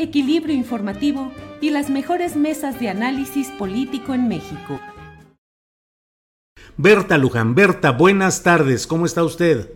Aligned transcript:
equilibrio 0.00 0.54
informativo 0.54 1.30
y 1.60 1.70
las 1.70 1.90
mejores 1.90 2.34
mesas 2.34 2.80
de 2.80 2.88
análisis 2.88 3.48
político 3.48 4.14
en 4.14 4.28
México. 4.28 4.80
Berta 6.76 7.18
Luján, 7.18 7.54
Berta, 7.54 7.90
buenas 7.92 8.42
tardes, 8.42 8.86
¿cómo 8.86 9.04
está 9.04 9.22
usted? 9.22 9.70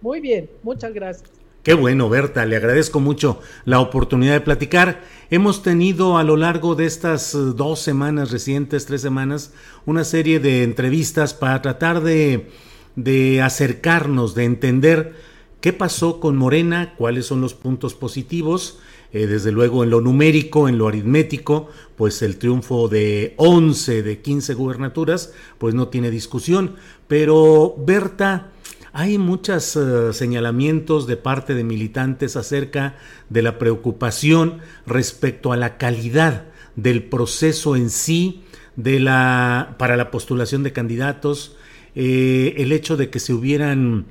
Muy 0.00 0.20
bien, 0.20 0.48
muchas 0.62 0.94
gracias. 0.94 1.30
Qué 1.64 1.74
bueno, 1.74 2.08
Berta, 2.08 2.46
le 2.46 2.54
agradezco 2.54 3.00
mucho 3.00 3.40
la 3.64 3.80
oportunidad 3.80 4.34
de 4.34 4.40
platicar. 4.40 5.02
Hemos 5.30 5.64
tenido 5.64 6.16
a 6.16 6.22
lo 6.22 6.36
largo 6.36 6.76
de 6.76 6.86
estas 6.86 7.34
eh, 7.34 7.38
dos 7.56 7.80
semanas 7.80 8.30
recientes, 8.30 8.86
tres 8.86 9.00
semanas, 9.00 9.52
una 9.84 10.04
serie 10.04 10.38
de 10.38 10.62
entrevistas 10.62 11.34
para 11.34 11.60
tratar 11.62 12.02
de, 12.02 12.50
de 12.94 13.42
acercarnos, 13.42 14.36
de 14.36 14.44
entender 14.44 15.16
qué 15.60 15.72
pasó 15.72 16.20
con 16.20 16.36
Morena, 16.36 16.94
cuáles 16.96 17.26
son 17.26 17.40
los 17.40 17.54
puntos 17.54 17.94
positivos 17.94 18.78
eh, 19.16 19.26
desde 19.26 19.50
luego 19.50 19.82
en 19.82 19.88
lo 19.88 20.02
numérico, 20.02 20.68
en 20.68 20.76
lo 20.76 20.88
aritmético, 20.88 21.70
pues 21.96 22.20
el 22.20 22.36
triunfo 22.36 22.86
de 22.88 23.32
11 23.38 24.02
de 24.02 24.20
15 24.20 24.52
gubernaturas, 24.52 25.32
pues 25.56 25.74
no 25.74 25.88
tiene 25.88 26.10
discusión. 26.10 26.76
Pero 27.08 27.74
Berta, 27.78 28.52
hay 28.92 29.16
muchos 29.16 29.74
eh, 29.76 30.12
señalamientos 30.12 31.06
de 31.06 31.16
parte 31.16 31.54
de 31.54 31.64
militantes 31.64 32.36
acerca 32.36 32.96
de 33.30 33.40
la 33.40 33.58
preocupación 33.58 34.58
respecto 34.86 35.50
a 35.50 35.56
la 35.56 35.78
calidad 35.78 36.48
del 36.74 37.02
proceso 37.02 37.74
en 37.74 37.88
sí 37.88 38.42
de 38.76 39.00
la, 39.00 39.76
para 39.78 39.96
la 39.96 40.10
postulación 40.10 40.62
de 40.62 40.74
candidatos, 40.74 41.56
eh, 41.94 42.52
el 42.58 42.70
hecho 42.70 42.98
de 42.98 43.08
que 43.08 43.18
se 43.18 43.32
hubieran 43.32 44.04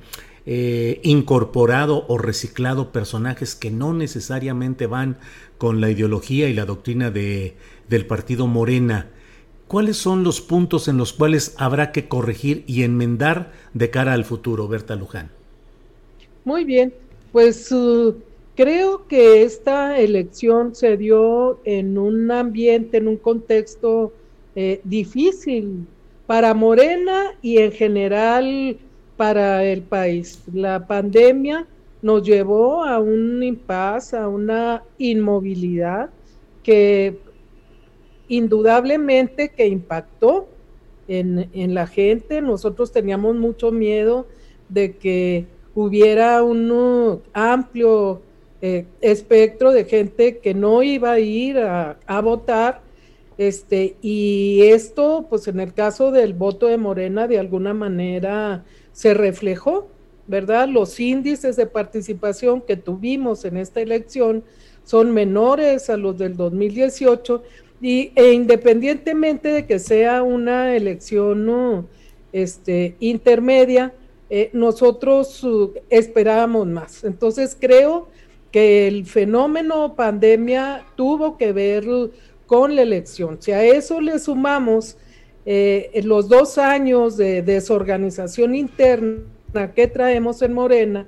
eh, 0.46 1.00
incorporado 1.02 2.06
o 2.08 2.18
reciclado 2.18 2.92
personajes 2.92 3.56
que 3.56 3.72
no 3.72 3.92
necesariamente 3.92 4.86
van 4.86 5.18
con 5.58 5.80
la 5.80 5.90
ideología 5.90 6.48
y 6.48 6.54
la 6.54 6.64
doctrina 6.64 7.10
de, 7.10 7.56
del 7.88 8.06
partido 8.06 8.46
Morena. 8.46 9.10
¿Cuáles 9.66 9.96
son 9.96 10.22
los 10.22 10.40
puntos 10.40 10.86
en 10.86 10.96
los 10.96 11.12
cuales 11.12 11.56
habrá 11.58 11.90
que 11.90 12.06
corregir 12.06 12.62
y 12.68 12.84
enmendar 12.84 13.52
de 13.74 13.90
cara 13.90 14.12
al 14.12 14.24
futuro, 14.24 14.68
Berta 14.68 14.94
Luján? 14.94 15.30
Muy 16.44 16.62
bien, 16.62 16.94
pues 17.32 17.72
uh, 17.72 18.14
creo 18.54 19.08
que 19.08 19.42
esta 19.42 19.98
elección 19.98 20.76
se 20.76 20.96
dio 20.96 21.58
en 21.64 21.98
un 21.98 22.30
ambiente, 22.30 22.98
en 22.98 23.08
un 23.08 23.16
contexto 23.16 24.12
eh, 24.54 24.80
difícil 24.84 25.88
para 26.28 26.54
Morena 26.54 27.32
y 27.42 27.58
en 27.58 27.72
general 27.72 28.78
para 29.16 29.64
el 29.64 29.82
país. 29.82 30.42
La 30.52 30.86
pandemia 30.86 31.66
nos 32.02 32.22
llevó 32.22 32.84
a 32.84 32.98
un 32.98 33.42
impasse, 33.42 34.16
a 34.16 34.28
una 34.28 34.82
inmovilidad 34.98 36.10
que 36.62 37.18
indudablemente 38.28 39.50
que 39.50 39.66
impactó 39.66 40.48
en, 41.08 41.74
la 41.74 41.86
gente. 41.86 42.40
Nosotros 42.40 42.92
teníamos 42.92 43.36
mucho 43.36 43.70
miedo 43.70 44.26
de 44.68 44.96
que 44.96 45.46
hubiera 45.74 46.42
un 46.42 47.22
amplio 47.32 48.22
eh, 48.62 48.86
espectro 49.00 49.70
de 49.72 49.84
gente 49.84 50.38
que 50.38 50.54
no 50.54 50.82
iba 50.82 51.12
a 51.12 51.20
ir 51.20 51.58
a, 51.58 51.98
a, 52.06 52.20
votar. 52.20 52.82
Este, 53.38 53.96
y 54.00 54.62
esto, 54.62 55.26
pues 55.28 55.46
en 55.46 55.60
el 55.60 55.74
caso 55.74 56.10
del 56.10 56.32
voto 56.34 56.66
de 56.66 56.78
Morena, 56.78 57.28
de 57.28 57.38
alguna 57.38 57.74
manera 57.74 58.64
se 58.96 59.12
reflejó, 59.12 59.88
¿verdad? 60.26 60.68
Los 60.68 60.98
índices 60.98 61.54
de 61.56 61.66
participación 61.66 62.62
que 62.62 62.78
tuvimos 62.78 63.44
en 63.44 63.58
esta 63.58 63.82
elección 63.82 64.42
son 64.84 65.12
menores 65.12 65.90
a 65.90 65.98
los 65.98 66.16
del 66.16 66.34
2018 66.34 67.42
y, 67.82 68.10
e 68.14 68.32
independientemente 68.32 69.50
de 69.50 69.66
que 69.66 69.78
sea 69.80 70.22
una 70.22 70.74
elección 70.74 71.86
este, 72.32 72.96
intermedia, 72.98 73.92
eh, 74.30 74.48
nosotros 74.54 75.44
uh, 75.44 75.74
esperábamos 75.90 76.66
más. 76.66 77.04
Entonces 77.04 77.54
creo 77.60 78.08
que 78.50 78.88
el 78.88 79.04
fenómeno 79.04 79.94
pandemia 79.94 80.86
tuvo 80.96 81.36
que 81.36 81.52
ver 81.52 81.84
con 82.46 82.74
la 82.74 82.80
elección. 82.80 83.36
Si 83.42 83.52
a 83.52 83.62
eso 83.62 84.00
le 84.00 84.18
sumamos 84.18 84.96
eh, 85.48 86.00
los 86.02 86.28
dos 86.28 86.58
años 86.58 87.16
de 87.16 87.40
desorganización 87.40 88.56
interna 88.56 89.22
que 89.76 89.86
traemos 89.86 90.42
en 90.42 90.52
Morena, 90.52 91.06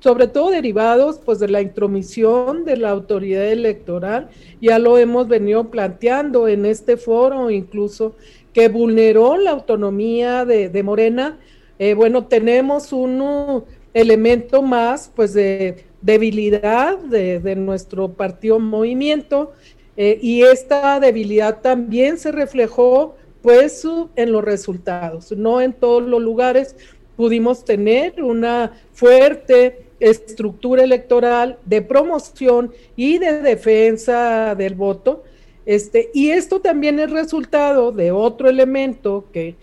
sobre 0.00 0.26
todo 0.26 0.50
derivados 0.50 1.20
pues 1.24 1.38
de 1.38 1.48
la 1.48 1.62
intromisión 1.62 2.64
de 2.64 2.76
la 2.76 2.90
autoridad 2.90 3.46
electoral, 3.46 4.28
ya 4.60 4.80
lo 4.80 4.98
hemos 4.98 5.28
venido 5.28 5.70
planteando 5.70 6.48
en 6.48 6.66
este 6.66 6.96
foro 6.96 7.48
incluso, 7.48 8.16
que 8.52 8.68
vulneró 8.68 9.36
la 9.36 9.52
autonomía 9.52 10.44
de, 10.44 10.82
Morena, 10.82 11.38
eh, 11.78 11.94
bueno, 11.94 12.24
tenemos 12.26 12.92
un 12.92 13.64
elemento 13.94 14.62
más 14.62 15.12
pues 15.14 15.32
de 15.32 15.84
debilidad 16.02 16.98
de, 16.98 17.54
nuestro 17.54 18.12
partido 18.12 18.58
movimiento 18.58 19.52
eh, 19.96 20.18
y 20.20 20.42
esta 20.42 20.98
debilidad 20.98 21.60
también 21.60 22.18
se 22.18 22.32
reflejó 22.32 23.14
pues 23.46 23.86
en 24.16 24.32
los 24.32 24.42
resultados. 24.42 25.30
No 25.30 25.60
en 25.60 25.72
todos 25.72 26.02
los 26.02 26.20
lugares 26.20 26.74
pudimos 27.16 27.64
tener 27.64 28.20
una 28.20 28.72
fuerte 28.92 29.86
estructura 30.00 30.82
electoral 30.82 31.56
de 31.64 31.80
promoción 31.80 32.72
y 32.96 33.18
de 33.18 33.42
defensa 33.42 34.56
del 34.56 34.74
voto. 34.74 35.22
Este, 35.64 36.10
y 36.12 36.30
esto 36.30 36.60
también 36.60 36.98
es 36.98 37.12
resultado 37.12 37.92
de 37.92 38.10
otro 38.10 38.50
elemento 38.50 39.26
que 39.32 39.54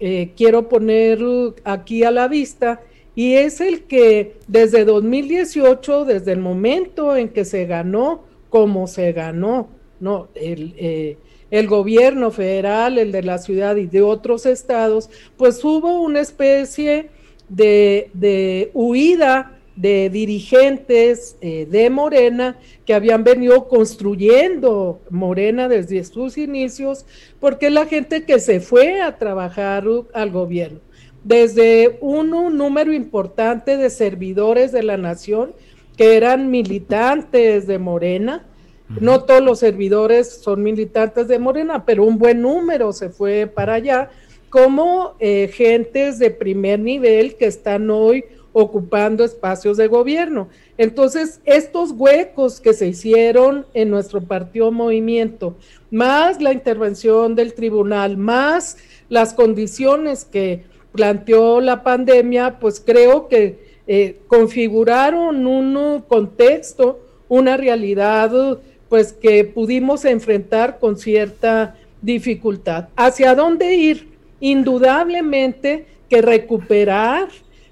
eh, 0.00 0.32
quiero 0.36 0.68
poner 0.68 1.20
aquí 1.62 2.02
a 2.02 2.10
la 2.10 2.26
vista, 2.26 2.80
y 3.14 3.34
es 3.34 3.60
el 3.60 3.84
que 3.84 4.34
desde 4.48 4.84
2018, 4.84 6.06
desde 6.06 6.32
el 6.32 6.40
momento 6.40 7.14
en 7.14 7.28
que 7.28 7.44
se 7.44 7.66
ganó, 7.66 8.24
como 8.50 8.88
se 8.88 9.12
ganó, 9.12 9.68
no, 10.00 10.28
el, 10.34 10.74
eh, 10.76 11.16
el 11.50 11.66
gobierno 11.66 12.30
federal, 12.30 12.98
el 12.98 13.12
de 13.12 13.22
la 13.22 13.38
ciudad 13.38 13.76
y 13.76 13.86
de 13.86 14.02
otros 14.02 14.46
estados, 14.46 15.08
pues 15.36 15.64
hubo 15.64 16.00
una 16.00 16.20
especie 16.20 17.10
de, 17.48 18.70
huida 18.74 19.54
de 19.76 20.10
dirigentes 20.10 21.36
eh, 21.40 21.66
de 21.70 21.88
Morena 21.88 22.58
que 22.84 22.94
habían 22.94 23.22
venido 23.22 23.68
construyendo 23.68 25.00
Morena 25.08 25.68
desde 25.68 26.02
sus 26.04 26.36
inicios, 26.36 27.06
porque 27.38 27.70
la 27.70 27.86
gente 27.86 28.24
que 28.24 28.40
se 28.40 28.60
fue 28.60 29.00
a 29.00 29.18
trabajar 29.18 29.84
al 30.12 30.30
gobierno, 30.30 30.80
desde 31.22 31.96
un 32.00 32.30
número 32.56 32.92
importante 32.92 33.76
de 33.76 33.88
servidores 33.90 34.72
de 34.72 34.82
la 34.82 34.96
nación 34.96 35.54
que 35.96 36.16
eran 36.16 36.50
militantes 36.50 37.66
de 37.66 37.78
Morena. 37.78 38.46
No 38.88 39.24
todos 39.24 39.42
los 39.42 39.58
servidores 39.58 40.40
son 40.42 40.62
militantes 40.62 41.28
de 41.28 41.38
Morena, 41.38 41.84
pero 41.84 42.04
un 42.04 42.18
buen 42.18 42.40
número 42.40 42.92
se 42.92 43.10
fue 43.10 43.46
para 43.46 43.74
allá, 43.74 44.10
como 44.48 45.14
eh, 45.20 45.50
gentes 45.52 46.18
de 46.18 46.30
primer 46.30 46.80
nivel 46.80 47.36
que 47.36 47.46
están 47.46 47.90
hoy 47.90 48.24
ocupando 48.52 49.24
espacios 49.24 49.76
de 49.76 49.88
gobierno. 49.88 50.48
Entonces, 50.78 51.40
estos 51.44 51.92
huecos 51.92 52.60
que 52.60 52.72
se 52.72 52.86
hicieron 52.88 53.66
en 53.74 53.90
nuestro 53.90 54.22
partido 54.22 54.72
movimiento, 54.72 55.56
más 55.90 56.40
la 56.40 56.52
intervención 56.52 57.34
del 57.34 57.54
tribunal, 57.54 58.16
más 58.16 58.78
las 59.08 59.34
condiciones 59.34 60.24
que 60.24 60.64
planteó 60.92 61.60
la 61.60 61.82
pandemia, 61.82 62.58
pues 62.58 62.82
creo 62.84 63.28
que 63.28 63.78
eh, 63.86 64.20
configuraron 64.26 65.46
un 65.46 66.02
contexto, 66.08 67.00
una 67.28 67.56
realidad, 67.56 68.58
pues 68.88 69.12
que 69.12 69.44
pudimos 69.44 70.04
enfrentar 70.04 70.78
con 70.78 70.96
cierta 70.96 71.76
dificultad. 72.00 72.88
¿Hacia 72.96 73.34
dónde 73.34 73.74
ir? 73.74 74.08
Indudablemente 74.40 75.86
que 76.08 76.22
recuperar 76.22 77.28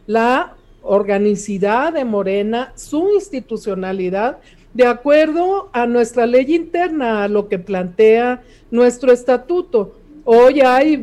la 0.06 0.56
organicidad 0.82 1.92
de 1.92 2.04
Morena, 2.04 2.72
su 2.76 3.10
institucionalidad, 3.10 4.38
de 4.74 4.86
acuerdo 4.86 5.70
a 5.72 5.86
nuestra 5.86 6.26
ley 6.26 6.54
interna, 6.54 7.24
a 7.24 7.28
lo 7.28 7.48
que 7.48 7.58
plantea 7.58 8.42
nuestro 8.70 9.10
estatuto. 9.10 9.94
Hoy 10.28 10.60
hay 10.60 11.00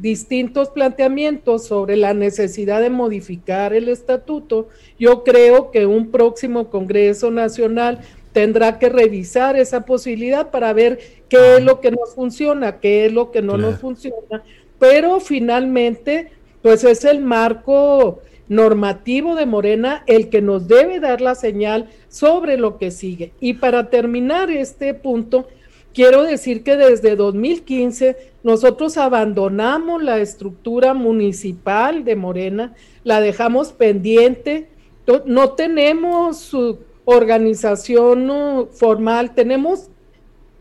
distintos 0.00 0.68
planteamientos 0.68 1.66
sobre 1.66 1.96
la 1.96 2.12
necesidad 2.12 2.82
de 2.82 2.90
modificar 2.90 3.72
el 3.72 3.88
estatuto. 3.88 4.68
Yo 4.98 5.24
creo 5.24 5.70
que 5.70 5.86
un 5.86 6.10
próximo 6.10 6.68
Congreso 6.68 7.30
Nacional 7.30 8.00
tendrá 8.36 8.78
que 8.78 8.90
revisar 8.90 9.56
esa 9.56 9.86
posibilidad 9.86 10.50
para 10.50 10.74
ver 10.74 10.98
qué 11.30 11.56
es 11.56 11.64
lo 11.64 11.80
que 11.80 11.90
nos 11.90 12.14
funciona, 12.14 12.80
qué 12.80 13.06
es 13.06 13.12
lo 13.14 13.30
que 13.30 13.40
no 13.40 13.56
nos 13.56 13.80
funciona, 13.80 14.42
pero 14.78 15.20
finalmente, 15.20 16.32
pues 16.60 16.84
es 16.84 17.06
el 17.06 17.22
marco 17.22 18.20
normativo 18.50 19.36
de 19.36 19.46
Morena 19.46 20.04
el 20.06 20.28
que 20.28 20.42
nos 20.42 20.68
debe 20.68 21.00
dar 21.00 21.22
la 21.22 21.34
señal 21.34 21.88
sobre 22.10 22.58
lo 22.58 22.76
que 22.76 22.90
sigue. 22.90 23.32
Y 23.40 23.54
para 23.54 23.88
terminar 23.88 24.50
este 24.50 24.92
punto, 24.92 25.48
quiero 25.94 26.22
decir 26.22 26.62
que 26.62 26.76
desde 26.76 27.16
2015 27.16 28.18
nosotros 28.42 28.98
abandonamos 28.98 30.02
la 30.02 30.18
estructura 30.18 30.92
municipal 30.92 32.04
de 32.04 32.16
Morena, 32.16 32.74
la 33.02 33.22
dejamos 33.22 33.72
pendiente, 33.72 34.68
no 35.24 35.52
tenemos 35.52 36.38
su 36.38 36.80
organización 37.06 38.68
formal, 38.72 39.34
tenemos 39.34 39.88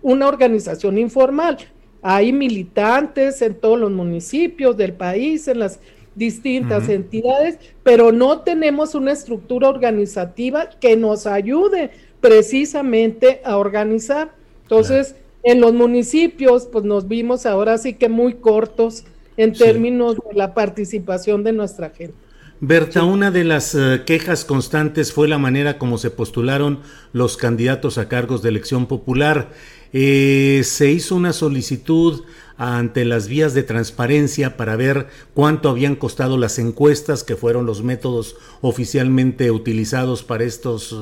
una 0.02 0.28
organización 0.28 0.98
informal. 0.98 1.58
Hay 2.02 2.32
militantes 2.32 3.42
en 3.42 3.56
todos 3.56 3.80
los 3.80 3.92
municipios 3.92 4.78
del 4.78 4.94
país, 4.94 5.48
en 5.48 5.60
las 5.60 5.80
distintas 6.14 6.88
entidades, 6.88 7.58
pero 7.84 8.12
no 8.12 8.42
tenemos 8.42 8.96
una 8.96 9.12
estructura 9.12 9.68
organizativa 9.68 10.70
que 10.80 10.96
nos 10.96 11.28
ayude 11.28 11.90
precisamente 12.22 13.42
a 13.44 13.58
organizar. 13.58 14.32
Entonces, 14.62 15.16
en 15.44 15.60
los 15.62 15.74
municipios, 15.74 16.68
pues 16.72 16.86
nos 16.86 17.08
vimos 17.08 17.46
ahora 17.46 17.78
sí 17.78 17.94
que 17.94 18.08
muy 18.08 18.36
cortos 18.36 19.04
en 19.36 19.54
términos 19.54 20.16
de 20.16 20.36
la 20.36 20.54
participación 20.54 21.44
de 21.44 21.52
nuestra 21.52 21.90
gente. 21.90 22.25
Berta, 22.62 23.04
una 23.04 23.31
de 23.31 23.44
las 23.44 23.75
eh, 23.75 24.04
quejas 24.06 24.46
constantes 24.46 25.12
fue 25.12 25.28
la 25.28 25.38
manera 25.38 25.78
como 25.78 25.98
se 25.98 26.10
postularon 26.10 26.80
los 27.12 27.36
candidatos 27.36 27.98
a 27.98 28.07
cargos 28.07 28.42
de 28.42 28.50
elección 28.50 28.86
popular. 28.86 29.52
Eh, 29.92 30.62
se 30.63 30.90
hizo 30.90 31.18
una 31.18 31.34
solicitud 31.34 32.24
ante 32.57 33.04
las 33.04 33.28
vías 33.28 33.54
de 33.54 33.63
transparencia 33.63 34.56
para 34.56 34.78
ver 34.78 35.07
cuánto 35.34 35.68
habían 35.68 35.98
costado 35.98 36.38
las 36.38 36.57
encuestas, 36.57 37.25
que 37.25 37.36
fueron 37.36 37.66
los 37.66 37.84
métodos 37.84 38.38
oficialmente 38.62 39.51
utilizados 39.51 40.24
para, 40.24 40.46
estos, 40.46 40.96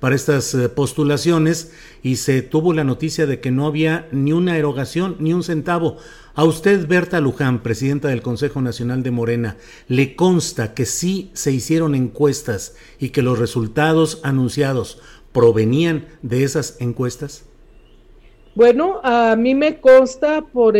para 0.00 0.16
estas 0.16 0.52
eh, 0.54 0.68
postulaciones, 0.68 1.72
y 2.02 2.16
se 2.16 2.42
tuvo 2.42 2.72
la 2.72 2.82
noticia 2.82 3.26
de 3.26 3.38
que 3.38 3.52
no 3.52 3.66
había 3.66 4.08
ni 4.10 4.32
una 4.32 4.56
erogación, 4.58 5.16
ni 5.20 5.32
un 5.32 5.44
centavo. 5.44 5.98
A 6.38 6.44
usted, 6.44 6.86
Berta 6.86 7.18
Luján, 7.18 7.62
presidenta 7.62 8.08
del 8.08 8.20
Consejo 8.20 8.60
Nacional 8.60 9.02
de 9.02 9.10
Morena, 9.10 9.56
¿le 9.88 10.14
consta 10.14 10.74
que 10.74 10.84
sí 10.84 11.30
se 11.32 11.50
hicieron 11.50 11.94
encuestas 11.94 12.76
y 12.98 13.08
que 13.08 13.22
los 13.22 13.38
resultados 13.38 14.20
anunciados 14.22 15.00
provenían 15.32 16.04
de 16.20 16.44
esas 16.44 16.78
encuestas? 16.78 17.46
Bueno, 18.54 19.00
a 19.02 19.34
mí 19.34 19.54
me 19.54 19.80
consta 19.80 20.42
por 20.42 20.74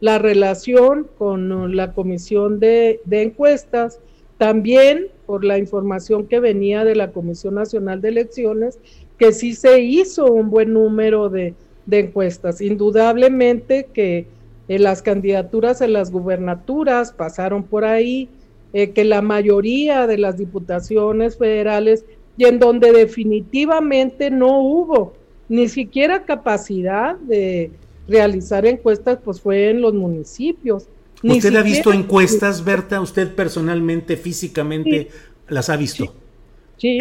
la 0.00 0.18
relación 0.18 1.06
con 1.16 1.76
la 1.76 1.92
comisión 1.92 2.58
de, 2.58 3.00
encuestas, 3.08 4.00
también 4.38 5.06
por 5.24 5.44
la 5.44 5.58
información 5.58 6.26
que 6.26 6.40
venía 6.40 6.82
de 6.82 6.96
la 6.96 7.12
Comisión 7.12 7.54
Nacional 7.54 8.00
de 8.00 8.08
Elecciones, 8.08 8.80
que 9.18 9.30
sí 9.30 9.54
se 9.54 9.82
hizo 9.82 10.32
un 10.32 10.50
buen 10.50 10.72
número 10.72 11.28
de, 11.28 11.54
encuestas. 11.88 12.60
Indudablemente 12.60 13.88
que 13.92 14.39
eh, 14.70 14.78
las 14.78 15.02
candidaturas 15.02 15.80
en 15.80 15.92
las 15.92 16.12
gubernaturas 16.12 17.10
pasaron 17.10 17.64
por 17.64 17.84
ahí, 17.84 18.28
eh, 18.72 18.90
que 18.90 19.02
la 19.02 19.20
mayoría 19.20 20.06
de 20.06 20.16
las 20.16 20.38
diputaciones 20.38 21.36
federales 21.36 22.04
y 22.36 22.44
en 22.44 22.60
donde 22.60 22.92
definitivamente 22.92 24.30
no 24.30 24.60
hubo 24.60 25.14
ni 25.48 25.68
siquiera 25.68 26.24
capacidad 26.24 27.16
de 27.16 27.72
realizar 28.06 28.64
encuestas, 28.64 29.18
pues 29.24 29.40
fue 29.40 29.70
en 29.70 29.80
los 29.80 29.92
municipios. 29.92 30.84
¿Usted 31.20 31.56
ha 31.56 31.62
visto 31.62 31.92
encuestas, 31.92 32.64
Berta? 32.64 33.00
¿Usted 33.00 33.34
personalmente, 33.34 34.16
físicamente, 34.16 35.08
las 35.48 35.68
ha 35.68 35.76
visto? 35.76 36.14
Sí. 36.76 36.98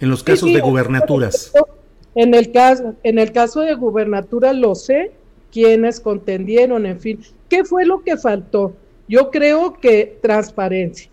En, 0.00 0.10
los 0.10 0.24
casos 0.24 0.52
de 0.52 0.60
gubernaturas. 0.60 1.52
En 2.16 2.34
el 2.34 2.50
caso, 2.50 2.96
en 3.04 3.20
el 3.20 3.30
caso 3.30 3.60
de 3.60 3.74
gubernatura 3.74 4.52
lo 4.52 4.74
sé, 4.74 5.12
quienes 5.52 6.00
contendieron, 6.00 6.86
en 6.86 6.98
fin. 6.98 7.20
¿Qué 7.48 7.64
fue 7.64 7.84
lo 7.84 8.02
que 8.02 8.16
faltó? 8.16 8.72
Yo 9.06 9.30
creo 9.30 9.74
que 9.74 10.18
transparencia. 10.22 11.10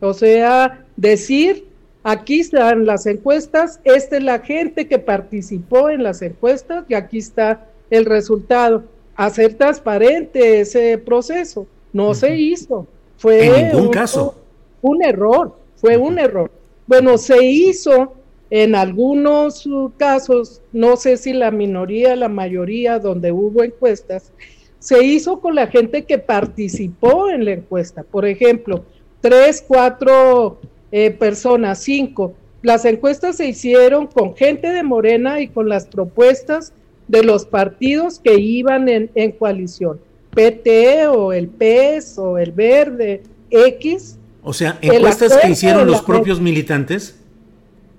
O 0.00 0.12
sea, 0.12 0.84
decir 0.96 1.68
Aquí 2.04 2.40
están 2.40 2.86
las 2.86 3.04
encuestas, 3.06 3.80
esta 3.84 4.16
es 4.16 4.22
la 4.22 4.38
gente 4.38 4.88
que 4.88 4.98
participó 4.98 5.90
en 5.90 6.02
las 6.02 6.22
encuestas 6.22 6.84
y 6.88 6.94
aquí 6.94 7.18
está 7.18 7.66
el 7.90 8.06
resultado. 8.06 8.84
Hacer 9.14 9.54
transparente 9.54 10.60
ese 10.60 10.96
proceso. 10.96 11.66
No 11.92 12.14
se 12.14 12.34
hizo. 12.36 12.86
Fue 13.18 13.46
en 13.46 13.68
ningún 13.68 13.90
caso. 13.90 14.36
Un 14.80 15.04
error, 15.04 15.54
fue 15.76 15.98
un 15.98 16.18
error. 16.18 16.50
Bueno, 16.86 17.18
se 17.18 17.44
hizo 17.44 18.14
en 18.50 18.74
algunos 18.74 19.68
casos, 19.96 20.62
no 20.72 20.96
sé 20.96 21.16
si 21.16 21.32
la 21.32 21.50
minoría, 21.50 22.16
la 22.16 22.28
mayoría, 22.28 22.98
donde 22.98 23.30
hubo 23.32 23.62
encuestas, 23.62 24.32
se 24.78 25.04
hizo 25.04 25.40
con 25.40 25.54
la 25.54 25.66
gente 25.66 26.04
que 26.04 26.18
participó 26.18 27.28
en 27.28 27.44
la 27.44 27.52
encuesta. 27.52 28.04
Por 28.04 28.26
ejemplo, 28.26 28.84
tres, 29.20 29.62
cuatro 29.66 30.60
eh, 30.92 31.10
personas, 31.10 31.80
cinco. 31.80 32.34
Las 32.62 32.84
encuestas 32.84 33.36
se 33.36 33.48
hicieron 33.48 34.06
con 34.06 34.34
gente 34.34 34.70
de 34.70 34.82
Morena 34.82 35.40
y 35.40 35.48
con 35.48 35.68
las 35.68 35.86
propuestas 35.86 36.72
de 37.06 37.22
los 37.22 37.44
partidos 37.44 38.18
que 38.18 38.38
iban 38.38 38.88
en, 38.88 39.32
coalición. 39.32 40.00
PT 40.34 41.06
o 41.08 41.32
el 41.32 41.48
PES 41.48 42.18
o 42.18 42.38
el 42.38 42.52
Verde, 42.52 43.22
X. 43.50 44.18
O 44.42 44.52
sea, 44.52 44.78
encuestas 44.80 45.36
que 45.36 45.50
hicieron 45.50 45.86
los 45.86 46.02
propios 46.02 46.40
militantes. 46.40 47.18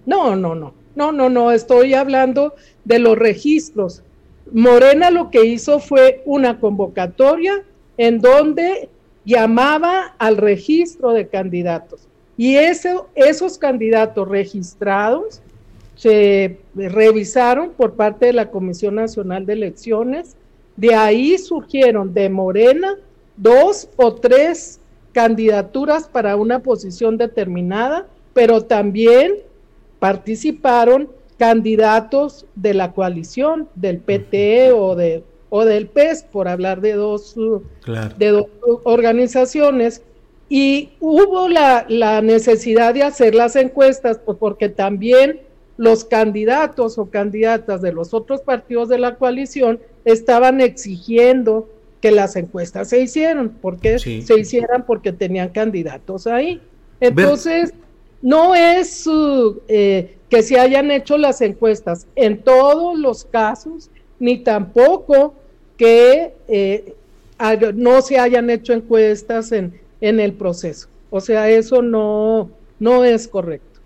No, 0.05 0.35
no, 0.35 0.55
no, 0.55 0.73
no, 0.95 1.11
no, 1.11 1.29
no, 1.29 1.51
estoy 1.51 1.93
hablando 1.93 2.55
de 2.85 2.99
los 2.99 3.17
registros. 3.17 4.03
Morena 4.51 5.11
lo 5.11 5.29
que 5.29 5.45
hizo 5.45 5.79
fue 5.79 6.21
una 6.25 6.59
convocatoria 6.59 7.63
en 7.97 8.19
donde 8.19 8.89
llamaba 9.25 10.15
al 10.17 10.37
registro 10.37 11.11
de 11.11 11.27
candidatos. 11.27 12.07
Y 12.37 12.55
esos 12.55 13.57
candidatos 13.57 14.27
registrados 14.27 15.41
se 15.95 16.57
revisaron 16.73 17.71
por 17.71 17.95
parte 17.95 18.27
de 18.27 18.33
la 18.33 18.49
Comisión 18.49 18.95
Nacional 18.95 19.45
de 19.45 19.53
Elecciones. 19.53 20.37
De 20.77 20.95
ahí 20.95 21.37
surgieron 21.37 22.13
de 22.13 22.29
Morena 22.29 22.95
dos 23.35 23.89
o 23.97 24.15
tres 24.15 24.79
candidaturas 25.11 26.07
para 26.07 26.37
una 26.37 26.59
posición 26.59 27.17
determinada, 27.17 28.07
pero 28.33 28.61
también 28.61 29.33
participaron 29.99 31.09
candidatos 31.37 32.45
de 32.55 32.73
la 32.73 32.91
coalición, 32.91 33.69
del 33.75 33.99
PT 33.99 34.71
o, 34.71 34.95
de, 34.95 35.23
o 35.49 35.63
del 35.65 35.87
PES, 35.87 36.23
por 36.23 36.47
hablar 36.47 36.81
de 36.81 36.93
dos, 36.93 37.35
de 38.17 38.27
dos 38.27 38.47
organizaciones 38.83 40.01
y 40.49 40.89
hubo 40.99 41.47
la, 41.47 41.85
necesidad 42.21 42.95
de 42.95 43.03
hacer 43.03 43.35
las 43.35 43.55
encuestas, 43.55 44.19
pues 44.25 44.37
porque 44.39 44.67
también 44.67 45.41
los 45.77 46.03
candidatos 46.03 46.97
o 46.97 47.09
candidatas 47.09 47.81
de 47.81 47.93
los 47.93 48.13
otros 48.13 48.41
partidos 48.41 48.89
de 48.89 48.97
la 48.97 49.15
coalición 49.15 49.79
estaban 50.03 50.59
exigiendo 50.59 51.69
que 52.01 52.11
las 52.11 52.35
encuestas 52.35 52.89
se 52.89 52.99
hicieran, 52.99 53.49
porque 53.61 53.99
se 53.99 54.39
hicieran 54.39 54.85
porque 54.85 55.13
tenían 55.13 55.49
candidatos 55.49 56.27
ahí. 56.27 56.61
Entonces, 56.99 57.73
no 58.21 58.55
es 58.55 59.05
eh, 59.67 60.15
que 60.29 60.43
se 60.43 60.59
hayan 60.59 60.91
hecho 60.91 61.17
las 61.17 61.41
encuestas 61.41 62.07
en 62.15 62.39
todos 62.39 62.97
los 62.97 63.25
casos, 63.25 63.89
ni 64.19 64.39
tampoco 64.39 65.35
que 65.77 66.33
eh, 66.47 66.93
no 67.75 68.01
se 68.01 68.19
hayan 68.19 68.49
hecho 68.49 68.73
encuestas 68.73 69.51
en, 69.51 69.79
en 70.01 70.19
el 70.19 70.33
proceso. 70.33 70.87
O 71.09 71.21
sea, 71.21 71.49
eso 71.49 71.81
no, 71.81 72.49
no 72.79 73.03
es 73.03 73.27
correcto. 73.27 73.79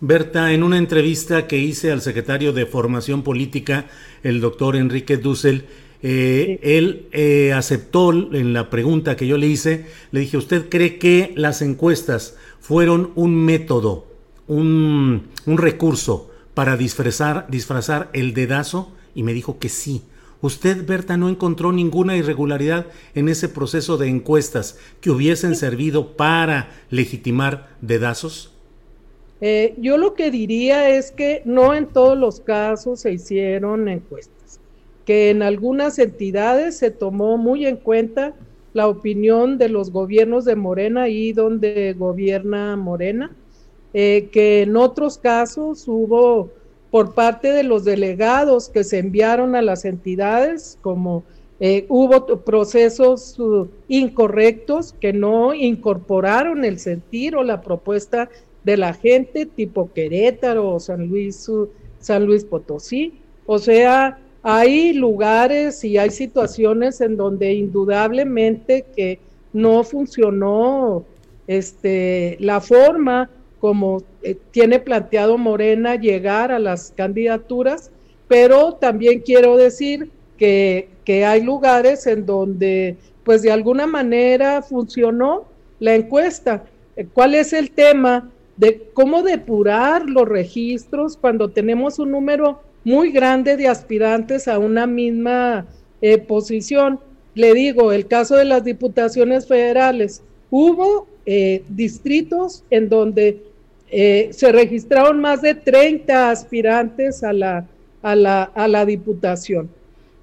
Berta, 0.00 0.52
en 0.52 0.62
una 0.62 0.76
entrevista 0.76 1.46
que 1.46 1.56
hice 1.56 1.90
al 1.90 2.02
secretario 2.02 2.52
de 2.52 2.66
Formación 2.66 3.22
Política, 3.22 3.86
el 4.22 4.40
doctor 4.40 4.76
Enrique 4.76 5.16
Dussel, 5.16 5.64
eh, 6.02 6.58
él 6.62 7.06
eh, 7.12 7.52
aceptó 7.54 8.12
en 8.12 8.52
la 8.52 8.68
pregunta 8.68 9.16
que 9.16 9.26
yo 9.26 9.38
le 9.38 9.46
hice, 9.46 9.86
le 10.10 10.20
dije, 10.20 10.36
¿usted 10.36 10.68
cree 10.68 10.98
que 10.98 11.32
las 11.36 11.62
encuestas 11.62 12.36
fueron 12.66 13.12
un 13.14 13.44
método, 13.44 14.06
un, 14.48 15.28
un 15.46 15.56
recurso 15.56 16.32
para 16.52 16.76
disfrazar, 16.76 17.46
disfrazar 17.48 18.10
el 18.12 18.34
dedazo? 18.34 18.90
Y 19.14 19.22
me 19.22 19.32
dijo 19.32 19.60
que 19.60 19.68
sí. 19.68 20.02
¿Usted, 20.42 20.84
Berta, 20.84 21.16
no 21.16 21.28
encontró 21.28 21.70
ninguna 21.70 22.16
irregularidad 22.16 22.86
en 23.14 23.28
ese 23.28 23.48
proceso 23.48 23.98
de 23.98 24.08
encuestas 24.08 24.80
que 25.00 25.10
hubiesen 25.10 25.54
servido 25.54 26.16
para 26.16 26.72
legitimar 26.90 27.68
dedazos? 27.82 28.52
Eh, 29.40 29.76
yo 29.78 29.96
lo 29.96 30.14
que 30.14 30.32
diría 30.32 30.90
es 30.90 31.12
que 31.12 31.42
no 31.44 31.72
en 31.72 31.86
todos 31.86 32.18
los 32.18 32.40
casos 32.40 32.98
se 32.98 33.12
hicieron 33.12 33.88
encuestas, 33.88 34.58
que 35.04 35.30
en 35.30 35.44
algunas 35.44 36.00
entidades 36.00 36.76
se 36.78 36.90
tomó 36.90 37.38
muy 37.38 37.64
en 37.64 37.76
cuenta 37.76 38.34
la 38.76 38.88
opinión 38.88 39.56
de 39.56 39.70
los 39.70 39.90
gobiernos 39.90 40.44
de 40.44 40.54
Morena 40.54 41.08
y 41.08 41.32
donde 41.32 41.94
gobierna 41.94 42.76
Morena, 42.76 43.34
eh, 43.94 44.28
que 44.30 44.60
en 44.60 44.76
otros 44.76 45.16
casos 45.16 45.88
hubo 45.88 46.50
por 46.90 47.14
parte 47.14 47.52
de 47.52 47.62
los 47.62 47.84
delegados 47.84 48.68
que 48.68 48.84
se 48.84 48.98
enviaron 48.98 49.56
a 49.56 49.62
las 49.62 49.86
entidades, 49.86 50.76
como 50.82 51.24
eh, 51.58 51.86
hubo 51.88 52.26
procesos 52.44 53.38
uh, 53.38 53.66
incorrectos 53.88 54.92
que 54.92 55.14
no 55.14 55.54
incorporaron 55.54 56.62
el 56.62 56.78
sentir 56.78 57.34
o 57.34 57.42
la 57.42 57.62
propuesta 57.62 58.28
de 58.62 58.76
la 58.76 58.92
gente, 58.92 59.46
tipo 59.46 59.90
Querétaro 59.94 60.74
o 60.74 60.80
San 60.80 61.06
Luis, 61.08 61.48
uh, 61.48 61.70
San 61.98 62.26
Luis 62.26 62.44
Potosí. 62.44 63.20
O 63.46 63.58
sea, 63.58 64.18
hay 64.48 64.92
lugares 64.92 65.82
y 65.82 65.98
hay 65.98 66.10
situaciones 66.10 67.00
en 67.00 67.16
donde 67.16 67.52
indudablemente 67.52 68.84
que 68.94 69.18
no 69.52 69.82
funcionó 69.82 71.04
este, 71.48 72.36
la 72.38 72.60
forma 72.60 73.28
como 73.58 74.04
eh, 74.22 74.36
tiene 74.52 74.78
planteado 74.78 75.36
Morena 75.36 75.96
llegar 75.96 76.52
a 76.52 76.60
las 76.60 76.92
candidaturas, 76.96 77.90
pero 78.28 78.74
también 78.74 79.18
quiero 79.18 79.56
decir 79.56 80.12
que, 80.38 80.90
que 81.04 81.24
hay 81.24 81.42
lugares 81.42 82.06
en 82.06 82.24
donde 82.24 82.98
pues 83.24 83.42
de 83.42 83.50
alguna 83.50 83.88
manera 83.88 84.62
funcionó 84.62 85.46
la 85.80 85.96
encuesta. 85.96 86.62
¿Cuál 87.14 87.34
es 87.34 87.52
el 87.52 87.72
tema 87.72 88.30
de 88.56 88.90
cómo 88.94 89.24
depurar 89.24 90.08
los 90.08 90.28
registros 90.28 91.16
cuando 91.16 91.48
tenemos 91.48 91.98
un 91.98 92.12
número 92.12 92.60
muy 92.86 93.10
grande 93.10 93.58
de 93.58 93.68
aspirantes 93.68 94.48
a 94.48 94.58
una 94.58 94.86
misma 94.86 95.66
eh, 96.00 96.16
posición? 96.16 96.98
Le 97.34 97.52
digo, 97.52 97.92
el 97.92 98.06
caso 98.06 98.36
de 98.36 98.46
las 98.46 98.64
diputaciones 98.64 99.46
federales, 99.46 100.22
hubo 100.50 101.06
distritos 101.68 102.62
en 102.70 102.88
donde 102.88 103.42
eh, 103.90 104.30
se 104.32 104.50
registraron 104.50 105.20
más 105.20 105.42
de 105.42 105.54
30 105.54 106.30
aspirantes 106.30 107.22
a 107.22 107.32
la, 107.32 107.66
a 108.02 108.16
la, 108.16 108.42
a 108.42 108.66
la 108.66 108.84
diputación. 108.84 109.68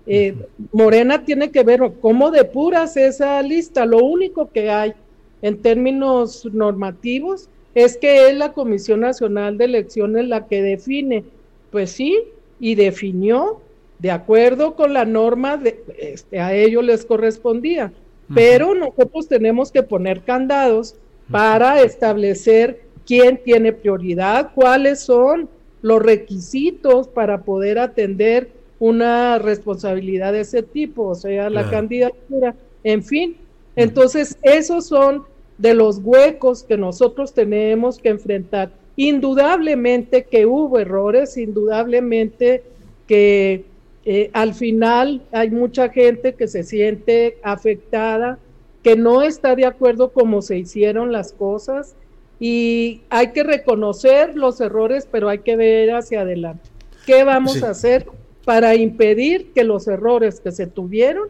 Eh, 0.06 0.36
Morena 0.74 1.24
tiene 1.24 1.50
que 1.50 1.64
ver 1.64 1.80
cómo 2.02 2.30
depuras 2.30 2.98
esa 2.98 3.42
lista. 3.42 3.86
Lo 3.86 4.04
único 4.04 4.52
que 4.52 4.70
hay 4.70 4.94
en 5.42 5.62
términos 5.62 6.46
normativos 6.52 7.50
es 7.74 7.98
que 7.98 8.30
es 8.30 8.36
la 8.36 8.52
Comisión 8.52 9.00
Nacional 9.00 9.58
de 9.58 9.66
Elecciones 9.66 10.28
la 10.28 10.46
que 10.48 10.62
define. 10.62 11.24
Pues 11.72 11.92
sí, 11.92 12.20
y 12.64 12.76
definió 12.76 13.60
de 14.00 14.10
acuerdo 14.10 14.76
con 14.76 14.94
la 14.94 15.04
norma, 15.04 15.58
de, 15.58 15.84
este, 16.00 16.40
a 16.40 16.54
ellos 16.54 16.82
les 16.82 17.04
correspondía. 17.04 17.92
Pero 18.34 18.74
nosotros 18.74 19.28
tenemos 19.28 19.70
que 19.70 19.84
poner 19.84 20.22
candados 20.22 20.96
para 21.30 21.82
establecer 21.82 22.84
quién 23.06 23.38
tiene 23.44 23.74
prioridad, 23.74 24.52
cuáles 24.56 25.02
son 25.02 25.50
los 25.82 26.02
requisitos 26.02 27.10
para 27.10 27.42
poder 27.42 27.80
atender 27.80 28.50
una 28.80 29.40
responsabilidad 29.40 30.32
de 30.32 30.40
ese 30.40 30.64
tipo, 30.64 31.08
o 31.08 31.16
sea, 31.16 31.50
la 31.50 31.70
candidatura, 31.70 32.56
en 32.86 33.04
fin. 33.04 33.36
Entonces, 33.76 34.38
esos 34.42 34.88
son 34.88 35.24
de 35.58 35.74
los 35.74 36.00
huecos 36.02 36.64
que 36.64 36.78
nosotros 36.78 37.34
tenemos 37.34 38.00
que 38.00 38.08
enfrentar. 38.08 38.72
Indudablemente 38.96 40.24
que 40.24 40.46
hubo 40.46 40.80
errores, 40.80 41.38
indudablemente 41.38 42.64
que 43.08 43.66
eh, 44.06 44.30
al 44.34 44.54
final 44.54 45.22
hay 45.32 45.50
mucha 45.50 45.90
gente 45.90 46.34
que 46.34 46.48
se 46.48 46.64
siente 46.64 47.38
afectada, 47.42 48.38
que 48.84 48.96
no 48.96 49.22
está 49.22 49.56
de 49.56 49.66
acuerdo 49.66 50.12
cómo 50.12 50.42
se 50.42 50.58
hicieron 50.58 51.12
las 51.12 51.32
cosas 51.32 51.96
y 52.40 53.02
hay 53.10 53.32
que 53.32 53.44
reconocer 53.44 54.36
los 54.36 54.60
errores, 54.60 55.08
pero 55.10 55.30
hay 55.30 55.40
que 55.40 55.56
ver 55.56 55.92
hacia 55.96 56.22
adelante. 56.22 56.70
¿Qué 57.06 57.24
vamos 57.24 57.64
a 57.64 57.70
hacer 57.70 58.06
para 58.44 58.76
impedir 58.76 59.54
que 59.54 59.64
los 59.64 59.88
errores 59.88 60.42
que 60.42 60.52
se 60.52 60.68
tuvieron 60.68 61.30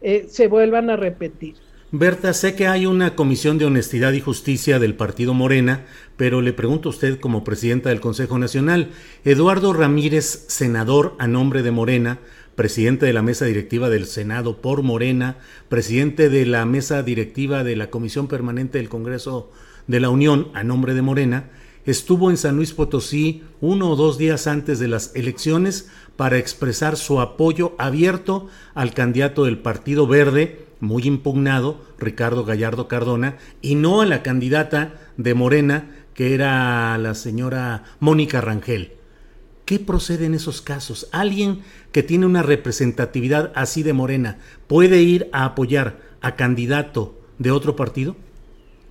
eh, 0.00 0.24
se 0.28 0.48
vuelvan 0.48 0.88
a 0.88 0.96
repetir? 0.96 1.56
Berta, 1.92 2.34
sé 2.34 2.56
que 2.56 2.66
hay 2.66 2.84
una 2.84 3.14
comisión 3.14 3.58
de 3.58 3.64
honestidad 3.64 4.12
y 4.12 4.20
justicia 4.20 4.80
del 4.80 4.96
partido 4.96 5.34
Morena, 5.34 5.86
pero 6.16 6.42
le 6.42 6.52
pregunto 6.52 6.88
a 6.88 6.90
usted 6.90 7.20
como 7.20 7.44
presidenta 7.44 7.90
del 7.90 8.00
Consejo 8.00 8.40
Nacional, 8.40 8.90
Eduardo 9.24 9.72
Ramírez, 9.72 10.46
senador 10.48 11.14
a 11.20 11.28
nombre 11.28 11.62
de 11.62 11.70
Morena, 11.70 12.18
presidente 12.56 13.06
de 13.06 13.12
la 13.12 13.22
mesa 13.22 13.44
directiva 13.44 13.88
del 13.88 14.06
Senado 14.06 14.60
por 14.60 14.82
Morena, 14.82 15.38
presidente 15.68 16.28
de 16.28 16.44
la 16.44 16.66
mesa 16.66 17.04
directiva 17.04 17.62
de 17.62 17.76
la 17.76 17.88
Comisión 17.88 18.26
Permanente 18.26 18.78
del 18.78 18.88
Congreso 18.88 19.52
de 19.86 20.00
la 20.00 20.10
Unión 20.10 20.48
a 20.54 20.64
nombre 20.64 20.92
de 20.92 21.02
Morena, 21.02 21.50
estuvo 21.84 22.30
en 22.30 22.36
San 22.36 22.56
Luis 22.56 22.72
Potosí 22.72 23.44
uno 23.60 23.90
o 23.90 23.96
dos 23.96 24.18
días 24.18 24.48
antes 24.48 24.80
de 24.80 24.88
las 24.88 25.14
elecciones 25.14 25.88
para 26.16 26.36
expresar 26.36 26.96
su 26.96 27.20
apoyo 27.20 27.76
abierto 27.78 28.48
al 28.74 28.92
candidato 28.92 29.44
del 29.44 29.58
Partido 29.58 30.08
Verde, 30.08 30.65
muy 30.80 31.04
impugnado, 31.04 31.80
Ricardo 31.98 32.44
Gallardo 32.44 32.88
Cardona, 32.88 33.36
y 33.62 33.74
no 33.74 34.00
a 34.00 34.06
la 34.06 34.22
candidata 34.22 34.94
de 35.16 35.34
Morena, 35.34 35.90
que 36.14 36.34
era 36.34 36.96
la 36.98 37.14
señora 37.14 37.84
Mónica 38.00 38.40
Rangel. 38.40 38.92
¿Qué 39.64 39.78
procede 39.80 40.26
en 40.26 40.34
esos 40.34 40.62
casos? 40.62 41.08
¿Alguien 41.12 41.60
que 41.92 42.02
tiene 42.02 42.24
una 42.24 42.42
representatividad 42.42 43.52
así 43.54 43.82
de 43.82 43.92
Morena 43.92 44.38
puede 44.68 45.02
ir 45.02 45.28
a 45.32 45.44
apoyar 45.44 45.98
a 46.20 46.36
candidato 46.36 47.18
de 47.38 47.50
otro 47.50 47.74
partido? 47.74 48.16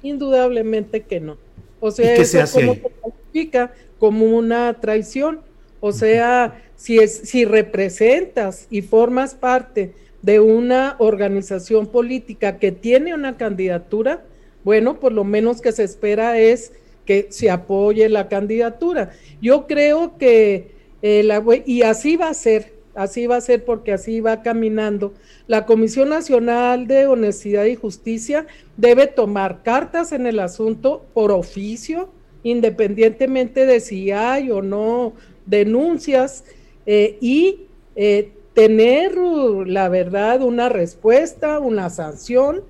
Indudablemente 0.04 1.04
que 1.04 1.20
no. 1.20 1.38
O 1.80 1.92
sea, 1.92 2.16
eso 2.16 2.40
como 2.52 2.74
se 2.74 2.82
califica 3.02 3.74
como 4.00 4.26
una 4.26 4.74
traición. 4.82 5.40
O 5.80 5.92
sea, 5.92 6.62
si, 6.76 6.98
es, 6.98 7.22
si 7.24 7.46
representas 7.46 8.68
y 8.70 8.82
formas 8.82 9.34
parte 9.34 9.94
de 10.26 10.40
una 10.40 10.96
organización 10.98 11.86
política 11.86 12.58
que 12.58 12.72
tiene 12.72 13.14
una 13.14 13.38
candidatura, 13.38 14.26
bueno, 14.64 15.00
por 15.00 15.12
lo 15.12 15.24
menos 15.24 15.62
que 15.62 15.72
se 15.72 15.84
espera 15.84 16.40
es 16.40 16.74
que 17.06 17.28
se 17.30 17.52
apoye 17.52 18.10
la 18.10 18.28
candidatura. 18.28 19.12
Yo 19.40 19.68
creo 19.68 20.18
que, 20.18 20.72
eh, 21.04 21.22
la, 21.24 21.44
y 21.68 21.84
así 21.84 22.16
va 22.16 22.30
a 22.30 22.34
ser, 22.34 22.74
así 22.96 23.28
va 23.28 23.36
a 23.36 23.42
ser 23.42 23.66
porque 23.66 23.94
así 23.94 24.20
va 24.20 24.42
caminando. 24.42 25.14
La 25.46 25.68
Comisión 25.68 26.10
Nacional 26.10 26.88
de 26.88 27.06
Honestidad 27.06 27.66
y 27.66 27.76
Justicia 27.76 28.48
debe 28.78 29.06
tomar 29.06 29.62
cartas 29.62 30.12
en 30.12 30.26
el 30.26 30.40
asunto 30.40 31.06
por 31.14 31.32
oficio, 31.32 32.10
independientemente 32.42 33.68
de 33.68 33.80
si 33.80 34.10
hay 34.10 34.50
o 34.50 34.64
no 34.64 35.14
denuncias, 35.46 36.46
eh, 36.88 37.20
y 37.22 37.68
eh, 37.96 38.32
tener, 38.56 39.20
uh, 39.20 39.64
la 39.66 39.88
verdad, 39.90 40.42
una 40.42 40.70
respuesta, 40.70 41.60
una 41.60 41.92
sanción 41.92 42.64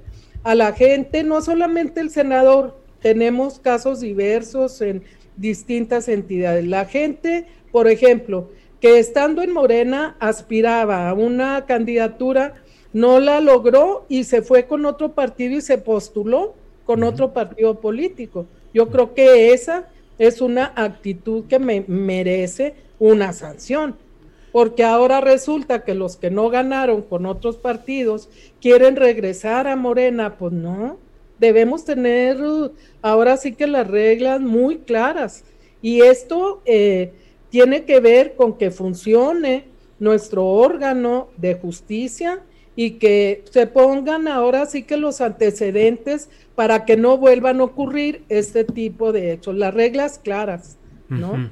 a 0.43 0.53
la 0.53 0.73
gente, 0.73 1.23
no 1.23 1.41
solamente 1.41 2.01
el 2.01 2.09
senador, 2.09 2.75
tenemos 3.01 3.59
casos 3.59 4.01
diversos 4.01 4.81
en 4.81 5.03
distintas 5.37 6.09
entidades. 6.09 6.65
La 6.65 6.85
gente 6.85 7.45
por 7.75 7.89
ejemplo, 7.89 8.51
que 8.79 8.99
estando 8.99 9.41
en 9.41 9.51
Morena 9.51 10.15
aspiraba 10.21 11.09
a 11.09 11.13
una 11.13 11.65
candidatura, 11.65 12.53
no 12.93 13.19
la 13.19 13.41
logró 13.41 14.05
y 14.07 14.23
se 14.23 14.41
fue 14.41 14.65
con 14.65 14.85
otro 14.85 15.11
partido 15.11 15.57
y 15.57 15.61
se 15.61 15.77
postuló 15.77 16.55
con 16.85 17.03
otro 17.03 17.33
partido 17.33 17.81
político. 17.81 18.45
Yo 18.73 18.87
creo 18.87 19.13
que 19.13 19.51
esa 19.51 19.89
es 20.17 20.39
una 20.39 20.71
actitud 20.73 21.47
que 21.49 21.59
me 21.59 21.83
merece 21.85 22.75
una 22.97 23.33
sanción, 23.33 23.97
porque 24.55 24.85
ahora 24.85 25.19
resulta 25.19 25.83
que 25.83 25.93
los 25.93 26.15
que 26.15 26.31
no 26.31 26.49
ganaron 26.49 27.01
con 27.01 27.25
otros 27.25 27.57
partidos 27.57 28.29
quieren 28.61 28.95
regresar 28.95 29.67
a 29.67 29.75
Morena, 29.75 30.37
pues 30.37 30.53
no, 30.53 30.97
debemos 31.39 31.83
tener 31.83 32.37
ahora 33.01 33.35
sí 33.35 33.51
que 33.51 33.67
las 33.67 33.85
reglas 33.85 34.39
muy 34.39 34.77
claras. 34.77 35.43
Y 35.81 36.03
esto 36.03 36.61
eh, 36.63 37.11
tiene 37.49 37.83
que 37.83 37.99
ver 37.99 38.35
con 38.35 38.57
que 38.57 38.71
funcione 38.71 39.65
nuestro 39.99 40.45
órgano 40.45 41.27
de 41.35 41.55
justicia 41.55 42.39
y 42.77 42.91
que 42.91 43.43
se 43.51 43.67
pongan 43.67 44.29
ahora 44.29 44.67
sí 44.67 44.83
que 44.83 44.95
los 44.95 45.19
antecedentes 45.19 46.29
para 46.55 46.85
que 46.85 46.95
no 46.95 47.17
vuelvan 47.17 47.59
a 47.59 47.65
ocurrir 47.65 48.23
este 48.29 48.63
tipo 48.63 49.11
de 49.11 49.33
hechos, 49.33 49.53
las 49.53 49.73
reglas 49.73 50.17
claras, 50.17 50.77
¿no? 51.09 51.51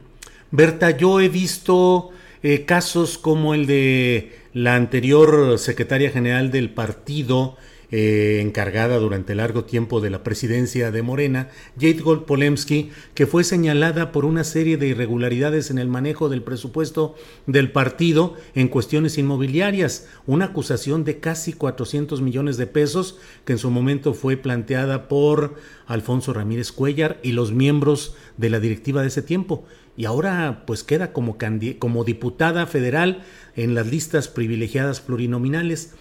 Berta, 0.51 0.91
yo 0.91 1.19
he 1.19 1.27
visto 1.27 2.11
eh, 2.43 2.65
casos 2.65 3.17
como 3.17 3.53
el 3.53 3.65
de 3.65 4.33
la 4.53 4.75
anterior 4.75 5.57
secretaria 5.57 6.11
general 6.11 6.51
del 6.51 6.69
partido, 6.69 7.57
eh, 7.95 8.41
encargada 8.41 8.97
durante 8.97 9.35
largo 9.35 9.65
tiempo 9.65 10.01
de 10.01 10.09
la 10.09 10.23
presidencia 10.23 10.89
de 10.89 11.03
Morena, 11.03 11.49
Jade 11.75 12.01
Gold 12.01 12.25
Polemski, 12.25 12.89
que 13.13 13.27
fue 13.27 13.43
señalada 13.43 14.11
por 14.11 14.25
una 14.25 14.43
serie 14.43 14.77
de 14.77 14.87
irregularidades 14.87 15.69
en 15.69 15.77
el 15.77 15.89
manejo 15.89 16.27
del 16.27 16.41
presupuesto 16.41 17.13
del 17.45 17.71
partido 17.71 18.33
en 18.55 18.67
cuestiones 18.67 19.19
inmobiliarias, 19.19 20.07
una 20.25 20.45
acusación 20.45 21.03
de 21.03 21.19
casi 21.19 21.53
400 21.53 22.19
millones 22.23 22.57
de 22.57 22.65
pesos 22.65 23.19
que 23.45 23.53
en 23.53 23.59
su 23.59 23.69
momento 23.69 24.15
fue 24.15 24.37
planteada 24.37 25.07
por 25.07 25.53
Alfonso 25.85 26.33
Ramírez 26.33 26.71
Cuellar 26.71 27.19
y 27.21 27.33
los 27.33 27.51
miembros 27.51 28.15
de 28.37 28.49
la 28.49 28.59
directiva 28.59 29.03
de 29.03 29.09
ese 29.09 29.21
tiempo 29.21 29.65
y 29.95 30.05
ahora 30.05 30.63
pues 30.65 30.83
queda 30.83 31.13
como, 31.13 31.37
como 31.79 32.03
diputada 32.03 32.65
federal 32.65 33.23
en 33.55 33.75
las 33.75 33.87
listas 33.87 34.27
privilegiadas 34.27 35.01
plurinominales. 35.01 35.93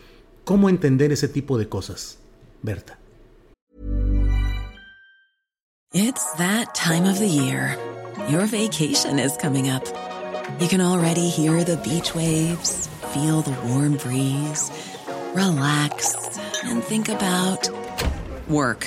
¿Cómo 0.44 0.68
entender 0.68 1.12
ese 1.12 1.28
tipo 1.28 1.58
de 1.58 1.68
cosas, 1.68 2.18
Berta? 2.62 2.98
It's 5.94 6.24
that 6.38 6.74
time 6.74 7.06
of 7.06 7.18
the 7.18 7.28
year. 7.28 7.76
Your 8.30 8.46
vacation 8.46 9.18
is 9.18 9.36
coming 9.36 9.68
up. 9.68 9.84
You 10.58 10.66
can 10.68 10.80
already 10.80 11.28
hear 11.28 11.64
the 11.64 11.76
beach 11.76 12.14
waves, 12.14 12.88
feel 13.12 13.42
the 13.42 13.54
warm 13.68 13.96
breeze, 13.96 14.70
relax 15.34 16.16
and 16.64 16.82
think 16.82 17.08
about 17.08 17.68
work. 18.48 18.86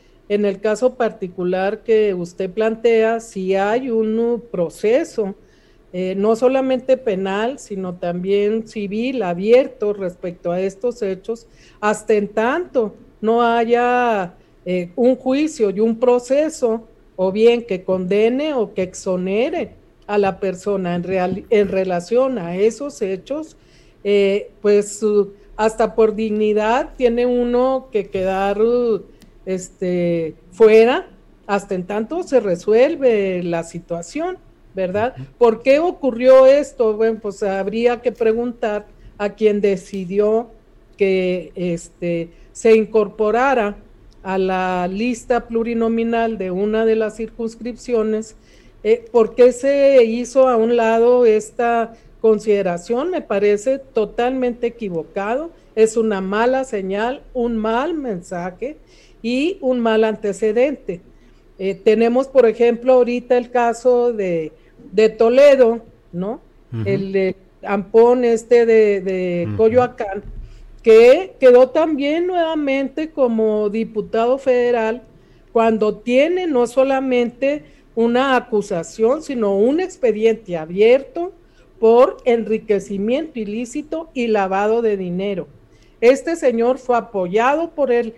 En 0.31 0.45
el 0.45 0.61
caso 0.61 0.95
particular 0.95 1.83
que 1.83 2.13
usted 2.13 2.49
plantea, 2.49 3.19
si 3.19 3.53
hay 3.57 3.89
un 3.89 4.41
proceso, 4.49 5.35
eh, 5.91 6.15
no 6.15 6.37
solamente 6.37 6.95
penal, 6.95 7.59
sino 7.59 7.95
también 7.95 8.65
civil 8.65 9.23
abierto 9.23 9.91
respecto 9.91 10.53
a 10.53 10.61
estos 10.61 11.01
hechos, 11.01 11.47
hasta 11.81 12.13
en 12.13 12.29
tanto 12.29 12.95
no 13.19 13.41
haya 13.41 14.35
eh, 14.65 14.91
un 14.95 15.17
juicio 15.17 15.69
y 15.69 15.81
un 15.81 15.99
proceso, 15.99 16.87
o 17.17 17.33
bien 17.33 17.65
que 17.65 17.83
condene 17.83 18.53
o 18.53 18.73
que 18.73 18.83
exonere 18.83 19.73
a 20.07 20.17
la 20.17 20.39
persona 20.39 20.95
en, 20.95 21.45
en 21.49 21.67
relación 21.67 22.37
a 22.37 22.55
esos 22.55 23.01
hechos, 23.01 23.57
eh, 24.05 24.51
pues 24.61 25.01
hasta 25.57 25.93
por 25.93 26.15
dignidad 26.15 26.91
tiene 26.95 27.25
uno 27.25 27.89
que 27.91 28.07
quedar 28.09 28.61
este, 29.45 30.35
fuera 30.51 31.07
hasta 31.47 31.75
en 31.75 31.85
tanto 31.85 32.23
se 32.23 32.39
resuelve 32.39 33.43
la 33.43 33.63
situación, 33.63 34.37
¿verdad? 34.73 35.15
¿Por 35.37 35.61
qué 35.61 35.79
ocurrió 35.79 36.45
esto? 36.45 36.95
Bueno, 36.95 37.19
pues 37.21 37.43
habría 37.43 38.01
que 38.01 38.11
preguntar 38.11 38.85
a 39.17 39.31
quien 39.31 39.59
decidió 39.59 40.49
que 40.97 41.51
este, 41.55 42.29
se 42.53 42.75
incorporara 42.75 43.75
a 44.23 44.37
la 44.37 44.87
lista 44.87 45.47
plurinominal 45.47 46.37
de 46.37 46.51
una 46.51 46.85
de 46.85 46.95
las 46.95 47.17
circunscripciones, 47.17 48.35
eh, 48.83 49.05
¿por 49.11 49.35
qué 49.35 49.51
se 49.51 50.03
hizo 50.03 50.47
a 50.47 50.55
un 50.55 50.75
lado 50.75 51.25
esta 51.25 51.93
consideración? 52.19 53.09
Me 53.11 53.21
parece 53.21 53.79
totalmente 53.79 54.67
equivocado, 54.67 55.51
es 55.75 55.97
una 55.97 56.21
mala 56.21 56.63
señal, 56.63 57.23
un 57.33 57.57
mal 57.57 57.93
mensaje 57.93 58.77
y 59.21 59.57
un 59.61 59.79
mal 59.79 60.03
antecedente. 60.03 61.01
Eh, 61.59 61.75
tenemos, 61.75 62.27
por 62.27 62.45
ejemplo, 62.45 62.93
ahorita 62.93 63.37
el 63.37 63.51
caso 63.51 64.13
de, 64.13 64.51
Toledo, 65.17 65.81
¿no? 66.11 66.41
El 66.85 67.11
de 67.11 67.35
Ampón 67.63 68.23
este 68.23 68.65
de, 68.65 69.47
Coyoacán, 69.57 70.23
que 70.81 71.35
quedó 71.39 71.69
también 71.69 72.27
nuevamente 72.27 73.11
como 73.11 73.69
diputado 73.69 74.37
federal 74.37 75.03
cuando 75.51 75.97
tiene 75.97 76.47
no 76.47 76.65
solamente 76.65 77.63
una 77.93 78.35
acusación, 78.35 79.21
sino 79.21 79.55
un 79.55 79.79
expediente 79.79 80.57
abierto 80.57 81.33
por 81.79 82.17
enriquecimiento 82.25 83.39
ilícito 83.39 84.09
y 84.13 84.27
lavado 84.27 84.81
de 84.81 84.97
dinero. 84.97 85.47
Este 85.99 86.35
señor 86.35 86.77
fue 86.77 86.97
apoyado 86.97 87.71
por 87.71 87.91
el 87.91 88.15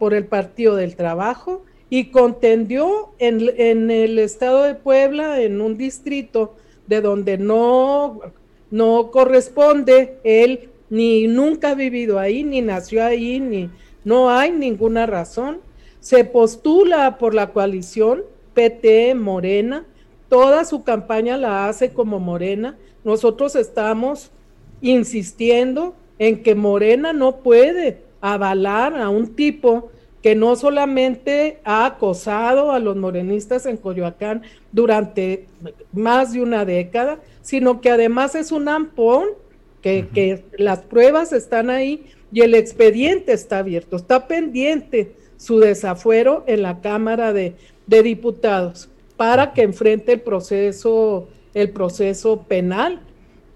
por 0.00 0.14
el 0.14 0.24
Partido 0.24 0.76
del 0.76 0.96
Trabajo 0.96 1.62
y 1.90 2.06
contendió 2.06 3.10
en, 3.18 3.90
el 3.90 4.18
estado 4.18 4.62
de 4.62 4.74
Puebla, 4.74 5.42
en 5.42 5.60
un 5.60 5.76
distrito 5.76 6.54
de 6.86 7.02
donde 7.02 7.36
no, 7.36 8.20
no 8.70 9.10
corresponde, 9.10 10.16
él 10.24 10.70
ni 10.88 11.26
nunca 11.26 11.72
ha 11.72 11.74
vivido 11.74 12.18
ahí, 12.18 12.44
ni 12.44 12.62
nació 12.62 13.04
ahí, 13.04 13.40
ni 13.40 13.68
no 14.02 14.30
hay 14.30 14.52
ninguna 14.52 15.04
razón. 15.04 15.58
Se 16.00 16.24
postula 16.24 17.18
por 17.18 17.34
la 17.34 17.52
coalición 17.52 18.22
PT 18.54 19.14
Morena, 19.16 19.84
toda 20.30 20.64
su 20.64 20.82
campaña 20.82 21.36
la 21.36 21.68
hace 21.68 21.92
como 21.92 22.20
Morena. 22.20 22.78
Nosotros 23.04 23.54
estamos 23.54 24.30
insistiendo 24.80 25.94
en 26.18 26.42
que 26.42 26.54
Morena 26.54 27.12
no 27.12 27.36
puede 27.42 28.08
avalar 28.20 28.96
a 28.98 29.08
un 29.08 29.34
tipo 29.34 29.90
que 30.22 30.34
no 30.34 30.54
solamente 30.54 31.60
ha 31.64 31.86
acosado 31.86 32.72
a 32.72 32.78
los 32.78 32.96
morenistas 32.96 33.64
en 33.66 33.78
Coyoacán 33.78 34.42
durante 34.70 35.46
más 35.92 36.32
de 36.32 36.42
una 36.42 36.64
década, 36.64 37.20
sino 37.40 37.80
que 37.80 37.90
además 37.90 38.34
es 38.34 38.52
un 38.52 38.68
ampón, 38.68 39.28
que, 39.80 40.44
las 40.58 40.80
pruebas 40.80 41.32
están 41.32 41.70
ahí 41.70 42.04
y 42.32 42.42
el 42.42 42.54
expediente 42.54 43.32
está 43.32 43.58
abierto, 43.58 43.96
está 43.96 44.28
pendiente 44.28 45.14
su 45.38 45.58
desafuero 45.58 46.44
en 46.46 46.62
la 46.62 46.82
Cámara 46.82 47.32
de, 47.32 47.54
de 47.86 48.02
Diputados 48.02 48.90
para 49.16 49.54
que 49.54 49.62
enfrente 49.62 50.12
el 50.12 50.20
proceso, 50.20 51.28
el 51.54 51.70
proceso 51.70 52.42
penal. 52.42 53.00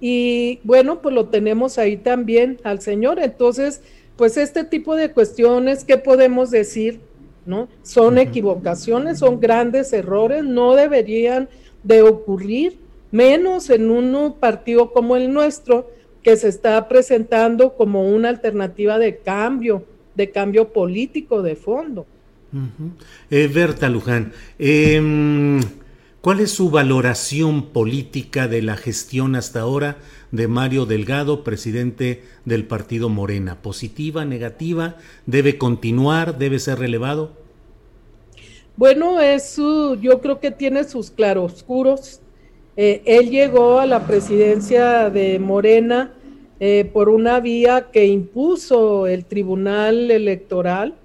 Y 0.01 0.61
bueno, 0.65 1.01
pues 1.01 1.15
lo 1.15 1.29
tenemos 1.29 1.79
ahí 1.79 1.97
también 1.97 2.59
al 2.65 2.81
señor. 2.81 3.19
Entonces, 3.19 3.83
pues 4.17 4.37
este 4.37 4.65
tipo 4.65 4.95
de 4.97 5.11
cuestiones, 5.11 5.85
¿qué 5.85 5.97
podemos 5.97 6.51
decir? 6.51 7.01
¿No? 7.47 7.69
Son 7.83 8.19
equivocaciones, 8.19 9.19
son 9.19 9.41
grandes 9.41 9.93
errores, 9.93 10.45
no 10.45 10.75
deberían 10.75 11.49
de 11.83 12.03
ocurrir, 12.03 12.79
menos 13.11 13.69
en 13.71 13.91
un 13.91 14.35
partido 14.39 14.93
como 14.93 15.17
el 15.17 15.33
nuestro, 15.33 15.91
que 16.23 16.37
se 16.37 16.49
está 16.49 16.89
presentando 16.89 17.75
como 17.75 18.09
una 18.09 18.31
alternativa 18.31 18.99
de 18.99 19.19
cambio, 19.19 19.85
de 20.15 20.31
cambio 20.31 20.73
político 20.73 21.43
de 21.43 21.55
fondo. 21.55 22.07
Eh, 23.31 23.51
Berta 23.53 23.89
Luján, 23.89 24.33
em, 24.59 25.61
¿cuál 26.21 26.41
es 26.41 26.53
su 26.53 26.71
valoración 26.71 27.67
política 27.67 28.49
de 28.49 28.63
la 28.63 28.77
gestión 28.77 29.35
hasta 29.35 29.61
ahora 29.61 29.99
de 30.35 30.49
Mario 30.49 30.85
Delgado, 30.85 31.45
presidente 31.45 32.23
del 32.45 32.67
partido 32.67 33.09
Morena? 33.09 33.63
¿Positiva, 33.63 34.25
negativa? 34.25 34.97
¿Debe 35.27 35.59
continuar? 35.59 36.39
¿Debe 36.39 36.59
ser 36.59 36.81
relevado? 36.81 37.31
Bueno, 38.77 39.21
es 39.21 39.57
yo 39.57 40.21
creo 40.21 40.41
que 40.41 40.51
tiene 40.51 40.83
sus 40.83 41.13
claroscuros. 41.13 42.21
Eh, 42.77 43.03
él 43.05 43.31
llegó 43.31 43.79
a 43.79 43.87
la 43.87 44.07
presidencia 44.07 45.09
de 45.09 45.39
Morena 45.39 46.13
eh, 46.59 46.91
por 46.93 47.09
una 47.09 47.39
vía 47.39 47.87
que 47.93 48.07
impuso 48.07 49.07
el 49.07 49.27
Tribunal 49.27 50.11
Electoral. 50.11 50.97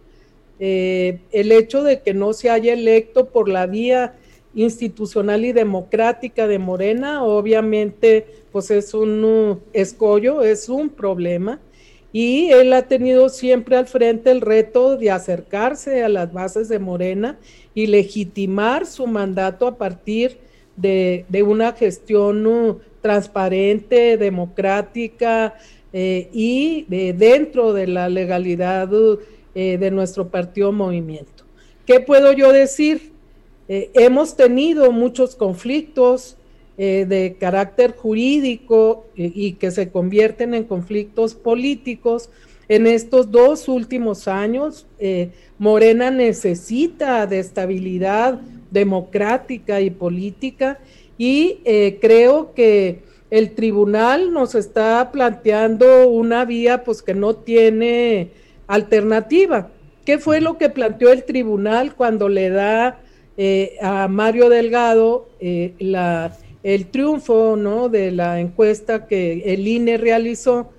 Eh, 0.59 1.19
el 1.31 1.51
hecho 1.51 1.83
de 1.83 2.01
que 2.01 2.15
no 2.15 2.33
se 2.33 2.49
haya 2.49 2.73
electo 2.73 3.29
por 3.29 3.47
la 3.47 3.67
vía 3.67 4.15
institucional 4.55 5.45
y 5.45 5.53
democrática 5.53 6.47
de 6.47 6.59
Morena, 6.59 7.23
obviamente, 7.23 8.25
pues 8.51 8.71
es 8.71 8.93
un 8.93 9.61
escollo, 9.73 10.41
es 10.41 10.69
un 10.69 10.89
problema. 10.89 11.59
Y 12.11 12.49
él 12.49 12.73
ha 12.73 12.83
tenido 12.83 13.29
siempre 13.29 13.75
al 13.77 13.85
frente 13.85 14.31
el 14.31 14.41
reto 14.41 14.97
de 14.97 15.11
acercarse 15.11 16.03
a 16.03 16.09
las 16.09 16.33
bases 16.33 16.67
de 16.67 16.79
Morena 16.79 17.37
y 17.75 17.85
legitimar 17.85 18.87
su 18.87 19.05
mandato 19.05 19.67
a 19.67 19.77
partir 19.77 20.39
de, 20.75 21.25
una 21.45 21.73
gestión 21.73 22.47
uh, 22.47 22.79
transparente, 23.01 24.17
democrática 24.17 25.55
eh, 25.93 26.29
y 26.31 26.85
dentro 27.13 27.73
de 27.73 27.87
la 27.87 28.09
legalidad 28.09 28.91
uh, 28.93 29.19
eh, 29.53 29.77
de 29.77 29.91
nuestro 29.91 30.29
partido 30.29 30.71
movimiento. 30.71 31.43
¿Qué 31.85 31.99
puedo 31.99 32.33
yo 32.33 32.51
decir? 32.51 33.11
Eh, 33.69 33.89
hemos 33.93 34.35
tenido 34.35 34.91
muchos 34.91 35.35
conflictos 35.35 36.35
de 36.77 37.35
carácter 37.37 37.93
jurídico 37.93 39.05
y 39.13 39.51
que 39.55 39.69
se 39.69 39.91
convierten 39.91 40.53
en 40.53 40.63
conflictos 40.63 41.35
políticos. 41.35 42.29
En 42.69 42.87
estos 42.87 43.31
dos 43.31 43.67
últimos 43.67 44.29
años, 44.29 44.87
Morena 45.57 46.09
necesita 46.09 47.27
de 47.27 47.39
estabilidad 47.39 48.39
democrática 48.71 49.81
y 49.81 49.89
política 49.89 50.79
y 51.17 51.59
eh, 51.65 51.97
creo 52.01 52.53
que 52.53 53.01
el 53.29 53.51
tribunal 53.51 54.31
nos 54.31 54.55
está 54.55 55.11
planteando 55.11 56.07
una 56.07 56.45
vía 56.45 56.83
pues 56.83 57.01
que 57.01 57.13
no 57.13 57.35
tiene 57.35 58.31
alternativa. 58.67 59.69
¿Qué 60.05 60.17
fue 60.17 60.41
lo 60.41 60.57
que 60.57 60.69
planteó 60.69 61.11
el 61.11 61.25
tribunal 61.25 61.95
cuando 61.95 62.29
le 62.29 62.49
da 62.49 63.01
eh, 63.41 63.77
a 63.81 64.09
Mario 64.09 64.49
Delgado 64.49 65.29
eh, 65.39 65.73
el 66.61 66.85
triunfo 66.87 67.55
¿no? 67.55 67.87
de 67.87 68.11
la 68.11 68.41
encuesta 68.41 69.07
que 69.07 69.53
el 69.53 69.65
INE 69.65 69.95
realizó? 69.95 70.71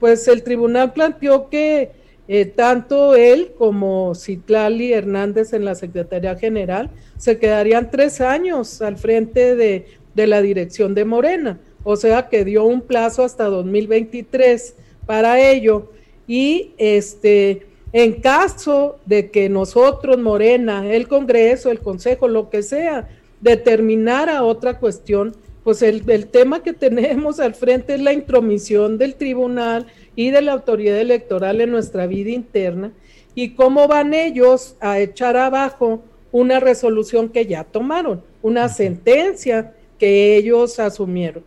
Pues 0.00 0.26
el 0.26 0.42
tribunal 0.42 0.94
planteó 0.94 1.50
que 1.50 1.90
eh, 2.26 2.46
tanto 2.46 3.14
él 3.14 3.52
como 3.58 4.14
Citlali 4.14 4.94
Hernández 4.94 5.52
en 5.52 5.66
la 5.66 5.74
Secretaría 5.74 6.36
General 6.36 6.88
se 7.18 7.38
quedarían 7.38 7.90
tres 7.90 8.22
años 8.22 8.80
al 8.80 8.96
frente 8.96 9.54
de, 9.54 9.84
la 10.14 10.40
dirección 10.40 10.94
de 10.94 11.04
Morena, 11.04 11.60
o 11.84 11.96
sea 11.96 12.30
que 12.30 12.46
dio 12.46 12.64
un 12.64 12.80
plazo 12.80 13.24
hasta 13.24 13.44
2023 13.44 14.74
para 15.04 15.38
ello 15.50 15.92
y 16.26 16.70
este 16.78 17.66
en 17.96 18.20
caso 18.20 18.98
de 19.06 19.30
que 19.30 19.48
nosotros 19.48 20.18
Morena, 20.18 20.86
el 20.92 21.08
Congreso, 21.08 21.70
el 21.70 21.80
Consejo, 21.80 22.28
lo 22.28 22.50
que 22.50 22.62
sea, 22.62 23.08
determinara 23.40 24.42
otra 24.42 24.78
cuestión, 24.78 25.34
pues 25.64 25.80
el, 25.80 26.02
el 26.10 26.26
tema 26.26 26.62
que 26.62 26.72
tenemos 26.74 27.40
al 27.40 27.54
frente 27.54 27.94
es 27.94 28.02
la 28.02 28.12
intromisión 28.12 28.98
del 28.98 29.14
tribunal 29.14 29.86
y 30.14 30.30
de 30.30 30.42
la 30.42 30.52
autoridad 30.52 30.98
electoral 30.98 31.62
en 31.62 31.70
nuestra 31.70 32.06
vida 32.06 32.32
interna 32.32 32.92
y 33.34 33.54
cómo 33.54 33.88
van 33.88 34.12
ellos 34.12 34.76
a 34.80 35.00
echar 35.00 35.38
abajo 35.38 36.02
una 36.32 36.60
resolución 36.60 37.30
que 37.30 37.46
ya 37.46 37.64
tomaron, 37.64 38.22
una 38.42 38.68
sentencia 38.68 39.72
que 39.98 40.36
ellos 40.36 40.78
asumieron, 40.78 41.44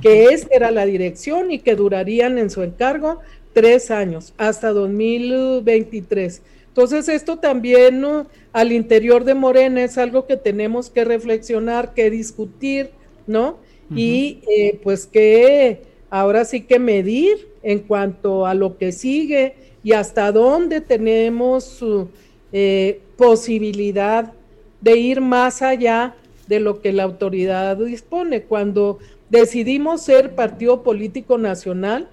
que 0.00 0.24
esta 0.32 0.54
era 0.54 0.70
la 0.70 0.86
dirección 0.86 1.50
y 1.50 1.58
que 1.58 1.76
durarían 1.76 2.38
en 2.38 2.48
su 2.48 2.62
encargo 2.62 3.18
tres 3.52 3.90
años, 3.90 4.32
hasta 4.36 4.72
2023. 4.72 6.42
Entonces 6.68 7.08
esto 7.08 7.38
también 7.38 8.04
al 8.52 8.72
interior 8.72 9.24
de 9.24 9.34
Morena 9.34 9.82
es 9.82 9.98
algo 9.98 10.26
que 10.26 10.36
tenemos 10.36 10.88
que 10.88 11.04
reflexionar, 11.04 11.94
que 11.94 12.10
discutir, 12.10 12.90
¿no? 13.26 13.58
Y 13.92 14.38
eh, 14.48 14.78
pues 14.84 15.04
que 15.04 15.82
ahora 16.10 16.44
sí 16.44 16.60
que 16.60 16.78
medir 16.78 17.48
en 17.64 17.80
cuanto 17.80 18.46
a 18.46 18.54
lo 18.54 18.78
que 18.78 18.92
sigue 18.92 19.54
y 19.82 19.92
hasta 19.92 20.30
dónde 20.30 20.80
tenemos 20.80 21.84
eh, 22.52 23.00
posibilidad 23.16 24.32
de 24.80 24.96
ir 24.96 25.20
más 25.20 25.60
allá 25.60 26.14
de 26.46 26.60
lo 26.60 26.80
que 26.80 26.92
la 26.92 27.02
autoridad 27.02 27.76
dispone. 27.78 28.42
Cuando 28.42 28.98
decidimos 29.28 30.02
ser 30.02 30.34
partido 30.34 30.82
político 30.82 31.38
nacional, 31.38 32.08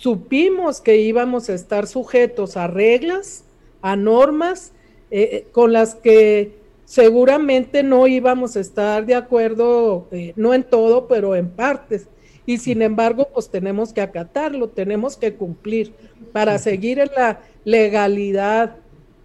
supimos 0.00 0.80
que 0.80 0.96
íbamos 0.96 1.50
a 1.50 1.54
estar 1.54 1.86
sujetos 1.86 2.56
a 2.56 2.66
reglas, 2.66 3.44
a 3.82 3.96
normas 3.96 4.72
eh, 5.10 5.46
con 5.52 5.74
las 5.74 5.94
que 5.94 6.58
seguramente 6.86 7.82
no 7.82 8.06
íbamos 8.06 8.56
a 8.56 8.60
estar 8.60 9.04
de 9.04 9.14
acuerdo, 9.14 10.08
eh, 10.10 10.32
no 10.36 10.54
en 10.54 10.64
todo, 10.64 11.06
pero 11.06 11.36
en 11.36 11.50
partes. 11.50 12.08
Y 12.46 12.56
sin 12.56 12.80
embargo, 12.80 13.28
pues 13.34 13.50
tenemos 13.50 13.92
que 13.92 14.00
acatarlo, 14.00 14.70
tenemos 14.70 15.18
que 15.18 15.34
cumplir 15.34 15.92
para 16.32 16.58
seguir 16.58 16.98
en 16.98 17.10
la 17.14 17.40
legalidad 17.64 18.76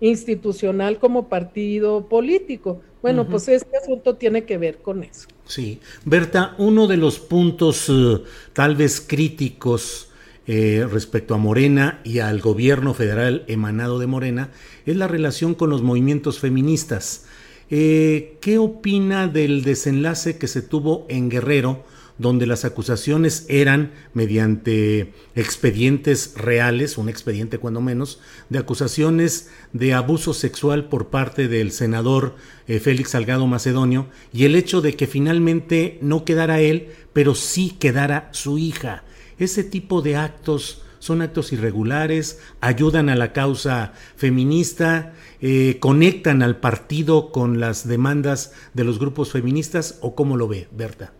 institucional 0.01 0.99
como 0.99 1.29
partido 1.29 2.05
político. 2.07 2.81
Bueno, 3.01 3.25
pues 3.29 3.47
este 3.47 3.77
asunto 3.77 4.15
tiene 4.15 4.43
que 4.43 4.57
ver 4.57 4.79
con 4.79 5.03
eso. 5.03 5.27
Sí, 5.45 5.79
Berta, 6.03 6.53
uno 6.57 6.85
de 6.87 6.97
los 6.97 7.19
puntos 7.19 7.87
eh, 7.87 8.21
tal 8.51 8.75
vez 8.75 8.99
críticos 8.99 10.04
eh, 10.47 10.87
respecto 10.91 11.33
a 11.33 11.37
Morena 11.37 12.01
y 12.03 12.19
al 12.19 12.39
gobierno 12.39 12.93
federal 12.93 13.43
emanado 13.47 13.99
de 13.99 14.07
Morena 14.07 14.49
es 14.85 14.95
la 14.95 15.07
relación 15.07 15.55
con 15.55 15.69
los 15.69 15.81
movimientos 15.81 16.39
feministas. 16.39 17.25
Eh, 17.69 18.37
¿Qué 18.41 18.59
opina 18.59 19.27
del 19.27 19.63
desenlace 19.63 20.37
que 20.37 20.47
se 20.47 20.61
tuvo 20.61 21.05
en 21.09 21.29
Guerrero? 21.29 21.83
donde 22.17 22.47
las 22.47 22.63
acusaciones 22.63 23.45
eran 23.49 23.91
mediante 24.13 25.13
expedientes 25.35 26.33
reales, 26.35 26.97
un 26.97 27.09
expediente 27.09 27.57
cuando 27.57 27.81
menos, 27.81 28.19
de 28.49 28.59
acusaciones 28.59 29.49
de 29.73 29.93
abuso 29.93 30.33
sexual 30.33 30.87
por 30.87 31.07
parte 31.07 31.47
del 31.47 31.71
senador 31.71 32.35
eh, 32.67 32.79
Félix 32.79 33.11
Salgado 33.11 33.47
Macedonio 33.47 34.07
y 34.31 34.45
el 34.45 34.55
hecho 34.55 34.81
de 34.81 34.95
que 34.95 35.07
finalmente 35.07 35.97
no 36.01 36.23
quedara 36.23 36.61
él, 36.61 36.89
pero 37.11 37.35
sí 37.35 37.75
quedara 37.79 38.29
su 38.31 38.57
hija. 38.57 39.03
Ese 39.37 39.63
tipo 39.63 40.01
de 40.01 40.15
actos 40.15 40.85
son 41.05 41.21
actos 41.21 41.53
irregulares, 41.53 42.41
ayudan 42.61 43.09
a 43.09 43.15
la 43.15 43.31
causa 43.31 43.93
feminista, 44.15 45.13
eh, 45.39 45.77
conectan 45.79 46.41
al 46.41 46.59
partido 46.59 47.31
con 47.31 47.59
las 47.59 47.87
demandas 47.87 48.53
de 48.73 48.85
los 48.85 48.97
grupos 48.97 49.31
feministas 49.31 49.99
o 50.01 50.15
cómo 50.15 50.35
lo 50.35 50.47
ve, 50.47 50.67
Berta. 50.71 51.13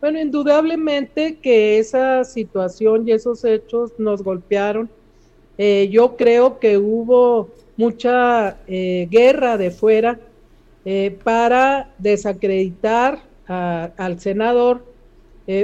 Bueno, 0.00 0.20
indudablemente 0.20 1.36
que 1.36 1.78
esa 1.78 2.24
situación 2.24 3.06
y 3.06 3.12
esos 3.12 3.44
hechos 3.44 3.92
nos 3.96 4.24
golpearon. 4.24 4.90
Eh, 5.56 5.88
yo 5.92 6.16
creo 6.16 6.58
que 6.58 6.76
hubo 6.76 7.50
mucha 7.76 8.56
eh, 8.66 9.06
guerra 9.08 9.56
de 9.56 9.70
fuera 9.70 10.18
para 11.22 11.94
desacreditar 11.98 13.22
al 13.46 14.18
senador. 14.18 14.91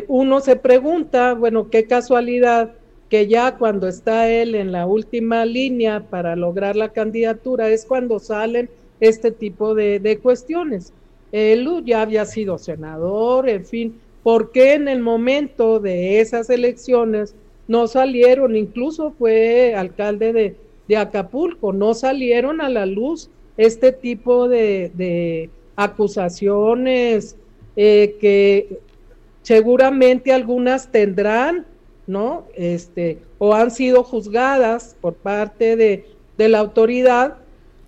Uno 0.08 0.40
se 0.40 0.56
pregunta, 0.56 1.34
bueno, 1.34 1.70
qué 1.70 1.84
casualidad 1.84 2.74
que 3.08 3.26
ya 3.26 3.56
cuando 3.56 3.88
está 3.88 4.28
él 4.28 4.54
en 4.54 4.72
la 4.72 4.86
última 4.86 5.44
línea 5.44 6.00
para 6.00 6.36
lograr 6.36 6.76
la 6.76 6.90
candidatura 6.90 7.68
es 7.68 7.86
cuando 7.86 8.18
salen 8.18 8.68
este 9.00 9.30
tipo 9.30 9.74
de, 9.74 10.00
de 10.00 10.18
cuestiones. 10.18 10.92
Él 11.32 11.68
ya 11.84 12.02
había 12.02 12.24
sido 12.24 12.58
senador, 12.58 13.48
en 13.48 13.64
fin, 13.64 13.94
¿Por 14.28 14.50
qué 14.50 14.74
en 14.74 14.88
el 14.88 15.00
momento 15.00 15.80
de 15.80 16.20
esas 16.20 16.50
elecciones 16.50 17.34
no 17.66 17.86
salieron, 17.86 18.56
incluso 18.56 19.10
fue 19.12 19.74
alcalde 19.74 20.34
de, 20.34 20.56
de 20.86 20.96
Acapulco, 20.98 21.72
no 21.72 21.94
salieron 21.94 22.60
a 22.60 22.68
la 22.68 22.84
luz 22.84 23.30
este 23.56 23.90
tipo 23.90 24.46
de, 24.48 25.48
acusaciones 25.76 27.36
eh, 27.76 28.16
que 28.20 28.80
seguramente 29.48 30.30
algunas 30.30 30.92
tendrán, 30.92 31.64
¿no? 32.06 32.44
Este, 32.54 33.16
o 33.38 33.54
han 33.54 33.70
sido 33.70 34.04
juzgadas 34.04 34.94
por 35.00 35.14
parte 35.14 35.74
de, 35.74 36.04
de 36.36 36.48
la 36.50 36.58
autoridad, 36.58 37.38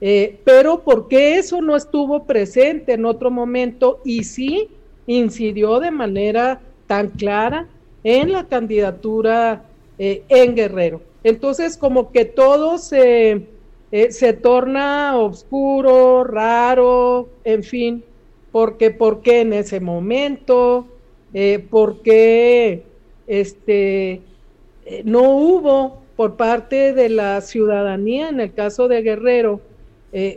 eh, 0.00 0.38
pero 0.44 0.80
porque 0.80 1.36
eso 1.36 1.60
no 1.60 1.76
estuvo 1.76 2.24
presente 2.24 2.94
en 2.94 3.04
otro 3.04 3.30
momento 3.30 4.00
y 4.06 4.24
sí 4.24 4.68
incidió 5.06 5.80
de 5.80 5.90
manera 5.90 6.62
tan 6.86 7.10
clara 7.10 7.68
en 8.04 8.32
la 8.32 8.46
candidatura 8.46 9.62
eh, 9.98 10.22
en 10.30 10.54
Guerrero. 10.54 11.02
Entonces, 11.24 11.76
como 11.76 12.10
que 12.10 12.24
todo 12.24 12.78
se, 12.78 13.32
eh, 13.92 14.12
se 14.12 14.32
torna 14.32 15.18
oscuro, 15.18 16.24
raro, 16.24 17.28
en 17.44 17.62
fin, 17.62 18.02
porque, 18.50 18.90
porque 18.90 19.42
en 19.42 19.52
ese 19.52 19.78
momento, 19.78 20.86
eh, 21.34 21.64
porque 21.70 22.84
este, 23.26 24.20
eh, 24.84 25.02
no 25.04 25.30
hubo 25.30 26.02
por 26.16 26.36
parte 26.36 26.92
de 26.92 27.08
la 27.08 27.40
ciudadanía, 27.40 28.28
en 28.28 28.40
el 28.40 28.52
caso 28.52 28.88
de 28.88 29.02
Guerrero, 29.02 29.60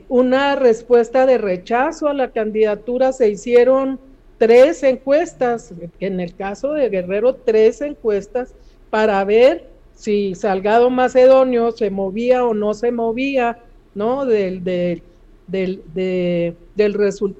una 0.08 0.56
respuesta 0.56 1.25
de 1.25 1.39
rechazo 1.39 2.08
a 2.08 2.13
la 2.13 2.29
candidatura, 2.29 3.12
se 3.12 3.29
hicieron 3.29 3.99
tres 4.38 4.84
encuestas, 4.84 5.73
en 5.99 6.19
el 6.19 6.36
caso 6.36 6.73
de 6.73 6.89
Guerrero, 6.89 7.36
tres 7.36 7.82
encuestas 7.82 8.53
para 8.89 9.23
ver 9.25 9.67
si 9.95 10.36
Salgado 10.36 10.89
Macedonio 10.89 11.71
se 11.71 11.89
movía 11.89 12.45
o 12.45 12.53
no 12.53 12.73
se 12.73 12.91
movía, 12.91 13.60
¿no? 13.95 14.25
Del, 14.25 14.63
del, 14.63 15.01
del, 15.47 15.82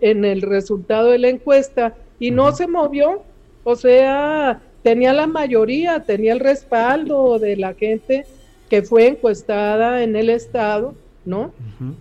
en 0.02 0.26
el 0.26 0.42
resultado 0.42 1.10
de 1.10 1.20
la 1.20 1.30
encuesta 1.30 1.96
y 2.20 2.32
no 2.32 2.52
se 2.54 2.68
movió, 2.68 3.24
o 3.64 3.76
sea, 3.76 4.62
tenía 4.82 5.14
la 5.14 5.28
mayoría, 5.28 6.02
tenía 6.02 6.34
el 6.34 6.40
respaldo 6.40 7.40
de 7.40 7.56
la 7.58 7.74
gente 7.74 8.26
que 8.70 8.82
fue 8.82 9.08
encuestada 9.08 10.04
en 10.04 10.16
el 10.16 10.30
estado, 10.30 10.96
¿no? 11.26 11.54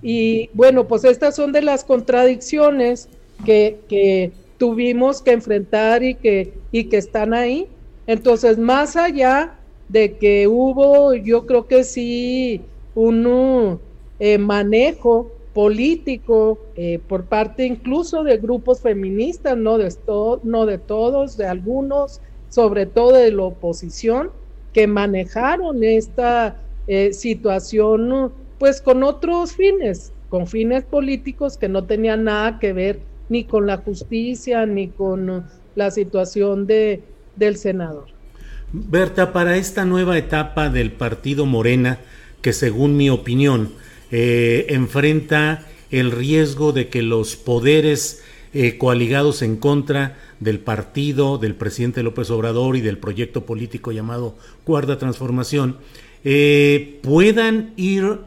Y 0.02 0.50
bueno, 0.54 0.86
pues 0.88 1.04
estas 1.04 1.36
son 1.36 1.52
de 1.52 1.62
las 1.62 1.84
contradicciones 1.84 3.08
que, 3.44 3.78
que 3.88 4.32
tuvimos 4.58 5.22
que 5.22 5.32
enfrentar 5.32 6.02
y 6.02 6.14
que, 6.14 6.54
y 6.70 6.84
que 6.84 6.96
están 6.96 7.34
ahí. 7.34 7.66
Entonces, 8.06 8.58
más 8.58 8.96
allá 8.96 9.54
de 9.88 10.16
que 10.16 10.48
hubo, 10.48 11.14
yo 11.14 11.46
creo 11.46 11.66
que 11.66 11.84
sí, 11.84 12.60
un 12.94 13.78
eh, 14.18 14.38
manejo 14.38 15.30
político 15.54 16.58
eh, 16.76 16.98
por 17.06 17.24
parte 17.24 17.66
incluso 17.66 18.24
de 18.24 18.38
grupos 18.38 18.80
feministas, 18.80 19.56
no 19.56 19.78
de, 19.78 19.92
no 20.42 20.66
de 20.66 20.78
todos, 20.78 21.36
de 21.36 21.46
algunos, 21.46 22.20
sobre 22.48 22.86
todo 22.86 23.12
de 23.12 23.32
la 23.32 23.44
oposición, 23.44 24.30
que 24.72 24.86
manejaron 24.86 25.84
esta 25.84 26.56
eh, 26.86 27.12
situación 27.12 28.32
pues 28.58 28.80
con 28.80 29.02
otros 29.02 29.52
fines, 29.52 30.12
con 30.28 30.46
fines 30.46 30.84
políticos 30.84 31.56
que 31.58 31.68
no 31.68 31.84
tenían 31.84 32.24
nada 32.24 32.58
que 32.58 32.72
ver 32.72 33.00
ni 33.28 33.44
con 33.44 33.66
la 33.66 33.78
justicia 33.78 34.66
ni 34.66 34.88
con 34.88 35.44
la 35.74 35.90
situación 35.90 36.66
de, 36.66 37.02
del 37.36 37.56
senador. 37.56 38.06
Berta, 38.72 39.32
para 39.32 39.56
esta 39.56 39.84
nueva 39.84 40.16
etapa 40.16 40.70
del 40.70 40.92
partido 40.92 41.44
Morena, 41.44 41.98
que 42.40 42.52
según 42.52 42.96
mi 42.96 43.10
opinión 43.10 43.72
eh, 44.12 44.66
enfrenta 44.68 45.66
el 45.90 46.12
riesgo 46.12 46.72
de 46.72 46.88
que 46.88 47.02
los 47.02 47.34
poderes 47.34 48.22
eh, 48.54 48.76
coaligados 48.76 49.40
en 49.40 49.56
contra 49.56 50.18
del 50.38 50.60
partido, 50.60 51.38
del 51.38 51.54
presidente 51.54 52.02
López 52.02 52.30
Obrador 52.30 52.76
y 52.76 52.82
del 52.82 52.98
proyecto 52.98 53.46
político 53.46 53.90
llamado 53.90 54.36
Cuarta 54.64 54.98
Transformación, 54.98 55.78
eh, 56.24 57.00
puedan 57.02 57.72
ir 57.76 58.18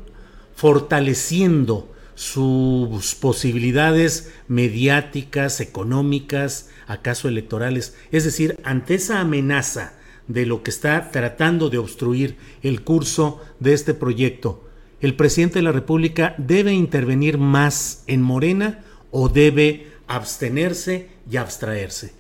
fortaleciendo 0.56 1.94
sus 2.16 3.14
posibilidades 3.14 4.34
mediáticas, 4.48 5.60
económicas, 5.60 6.72
acaso 6.88 7.28
electorales. 7.28 7.96
Es 8.12 8.24
decir, 8.24 8.58
ante 8.64 8.96
esa 8.96 9.20
amenaza 9.20 9.94
de 10.28 10.48
lo 10.48 10.64
que 10.64 10.72
está 10.72 11.12
tratando 11.12 11.70
de 11.70 11.78
obstruir 11.78 12.38
el 12.64 12.82
curso 12.82 13.42
de 13.60 13.74
este 13.74 13.94
proyecto, 13.94 14.65
¿el 15.06 15.16
presidente 15.16 15.60
de 15.60 15.64
la 15.64 15.72
República 15.72 16.34
debe 16.40 16.74
intervenir 16.74 17.38
más 17.38 18.04
en 18.08 18.24
Morena 18.24 18.84
o 19.12 19.30
debe 19.30 19.86
abstenerse 20.08 21.10
y 21.30 21.38
abstraerse? 21.38 22.12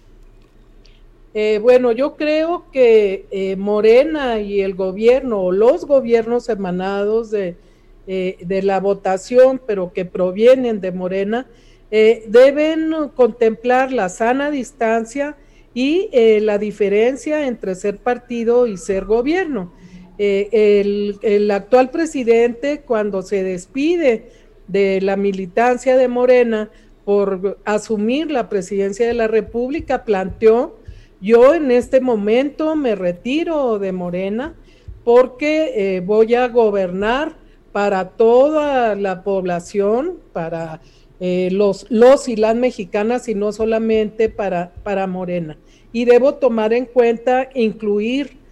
Eh, 1.33 1.59
bueno, 1.59 1.91
yo 1.91 2.15
creo 2.15 2.65
que 2.71 3.25
eh, 3.31 3.55
Morena 3.55 4.39
y 4.39 4.61
el 4.61 4.75
gobierno 4.75 5.41
o 5.41 5.51
los 5.51 5.85
gobiernos 5.85 6.47
emanados 6.47 7.31
de, 7.31 7.55
eh, 8.05 8.37
de 8.41 8.61
la 8.61 8.79
votación, 8.79 9.59
pero 9.65 9.91
que 9.91 10.05
provienen 10.05 10.79
de 10.79 10.91
Morena, 10.91 11.47
deben 11.89 12.93
contemplar 13.15 13.93
la 13.93 14.09
sana 14.09 14.51
distancia 14.51 15.37
y 15.73 16.09
la 16.41 16.57
diferencia 16.57 17.47
entre 17.47 17.73
ser 17.73 17.99
partido 17.99 18.67
y 18.67 18.75
ser 18.75 19.05
gobierno. 19.05 19.71
Eh, 20.17 21.17
el, 21.21 21.51
actual 21.51 21.89
presidente, 21.91 22.81
cuando 22.81 23.21
se 23.21 23.43
despide 23.43 24.31
de 24.67 25.01
la 25.01 25.17
militancia 25.17 25.97
de 25.97 26.07
Morena 26.07 26.69
por 27.03 27.59
asumir 27.65 28.31
la 28.31 28.49
presidencia 28.49 29.07
de 29.07 29.13
la 29.13 29.27
República, 29.27 30.05
planteó, 30.05 30.77
yo 31.21 31.53
en 31.53 31.69
este 31.71 32.01
momento 32.01 32.75
me 32.75 32.95
retiro 32.95 33.77
de 33.77 33.91
Morena 33.91 34.55
porque 35.03 35.73
eh, 35.75 35.99
voy 35.99 36.33
a 36.33 36.47
gobernar 36.47 37.35
para 37.71 38.09
toda 38.09 38.95
la 38.95 39.23
población, 39.23 40.19
para 40.31 40.81
los, 41.19 41.87
los 41.89 42.27
y 42.27 42.35
las 42.35 42.55
mexicanas 42.55 43.27
y 43.27 43.35
no 43.35 43.51
solamente 43.51 44.29
para, 44.29 44.73
para 44.83 45.07
Morena. 45.07 45.57
Y 45.91 46.05
debo 46.05 46.35
tomar 46.35 46.73
en 46.73 46.85
cuenta 46.85 47.49
incluir 47.53 48.44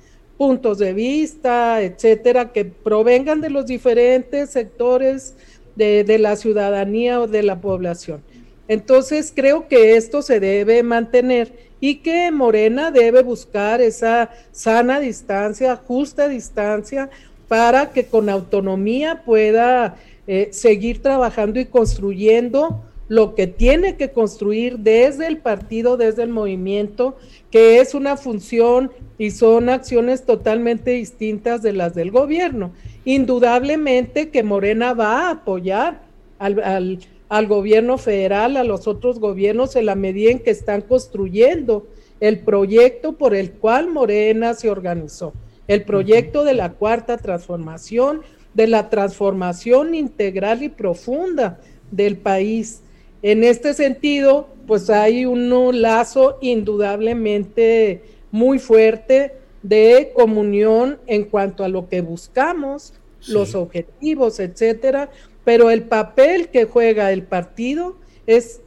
puntos 0.44 0.78
de 0.78 0.92
vista, 0.92 1.82
etcétera, 1.82 2.52
que 2.52 2.66
provengan 2.66 3.40
de 3.40 3.50
los 3.50 3.66
diferentes 3.66 4.50
sectores 4.50 5.36
de, 5.78 6.18
la 6.20 6.36
ciudadanía 6.36 7.22
o 7.22 7.28
de 7.28 7.44
la 7.44 7.62
población. 7.62 8.22
Entonces 8.68 9.32
creo 9.34 9.70
que 9.70 9.96
esto 9.96 10.22
se 10.22 10.42
debe 10.42 10.84
mantener 10.84 11.54
y 11.80 12.00
que 12.00 12.30
Morena 12.30 12.92
debe 12.92 13.24
buscar 13.24 13.80
esa 13.80 14.32
sana 14.52 15.00
distancia, 15.00 15.78
justa 15.78 16.28
distancia, 16.28 17.10
para 17.48 17.92
que 17.92 18.08
con 18.08 18.28
autonomía 18.28 19.24
pueda 19.24 19.96
eh, 20.28 20.50
seguir 20.52 21.02
trabajando 21.02 21.58
y 21.58 21.66
construyendo 21.68 22.84
lo 23.14 23.36
que 23.36 23.46
tiene 23.46 23.96
que 23.96 24.10
construir 24.10 24.80
desde 24.80 25.28
el 25.28 25.38
partido, 25.38 25.98
desde 25.98 26.24
el 26.24 26.30
movimiento, 26.30 27.16
que 27.52 27.80
es 27.80 27.94
una 27.94 28.18
función 28.18 28.92
y 29.20 29.30
son 29.30 29.70
acciones 29.70 30.26
totalmente 30.26 30.90
distintas 30.90 31.62
de 31.62 31.74
las 31.74 31.94
del 31.94 32.10
gobierno. 32.10 32.72
Indudablemente 33.06 34.30
que 34.30 34.42
Morena 34.42 34.96
va 34.96 35.28
a 35.28 35.30
apoyar 35.30 36.02
al, 36.40 36.98
al, 37.30 37.48
gobierno 37.48 38.00
federal, 38.00 38.58
a 38.58 38.64
los 38.64 38.88
otros 38.88 39.20
gobiernos 39.20 39.76
en 39.76 39.86
la 39.86 39.94
medida 39.94 40.32
en 40.32 40.40
que 40.40 40.50
están 40.50 40.82
construyendo 40.82 41.86
el 42.20 42.40
proyecto 42.40 43.12
por 43.12 43.36
el 43.36 43.52
cual 43.52 43.92
Morena 43.92 44.56
se 44.56 44.72
organizó, 44.72 45.34
el 45.68 45.84
proyecto 45.84 46.44
de 46.44 46.56
la 46.56 46.72
cuarta 46.72 47.18
transformación, 47.18 48.24
de 48.56 48.66
la 48.66 48.90
transformación 48.90 49.94
integral 49.94 50.64
y 50.64 50.70
profunda 50.70 51.60
del 51.92 52.18
país 52.18 52.83
en 53.24 53.44
este 53.44 53.74
sentido, 53.74 54.50
pues 54.68 54.90
hay 54.90 55.26
un 55.26 55.82
lazo 55.82 56.38
indudablemente 56.42 58.04
muy 58.32 58.60
fuerte 58.60 59.34
de 59.62 60.12
comunión 60.14 61.00
en 61.08 61.24
cuanto 61.24 61.64
a 61.64 61.70
lo 61.70 61.88
que 61.88 62.02
buscamos, 62.02 62.94
los 63.28 63.56
objetivos, 63.56 64.42
etcétera, 64.42 65.10
pero 65.46 65.72
el 65.72 65.84
papel 65.84 66.50
que 66.50 66.66
juega 66.66 67.14
el 67.14 67.24
partido 67.24 67.96
es 68.28 68.60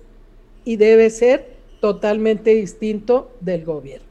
y 0.65 0.77
debe 0.77 1.11
ser 1.11 1.57
totalmente 1.81 2.55
distinto 2.55 3.31
del 3.41 3.65
gobierno. 3.65 4.07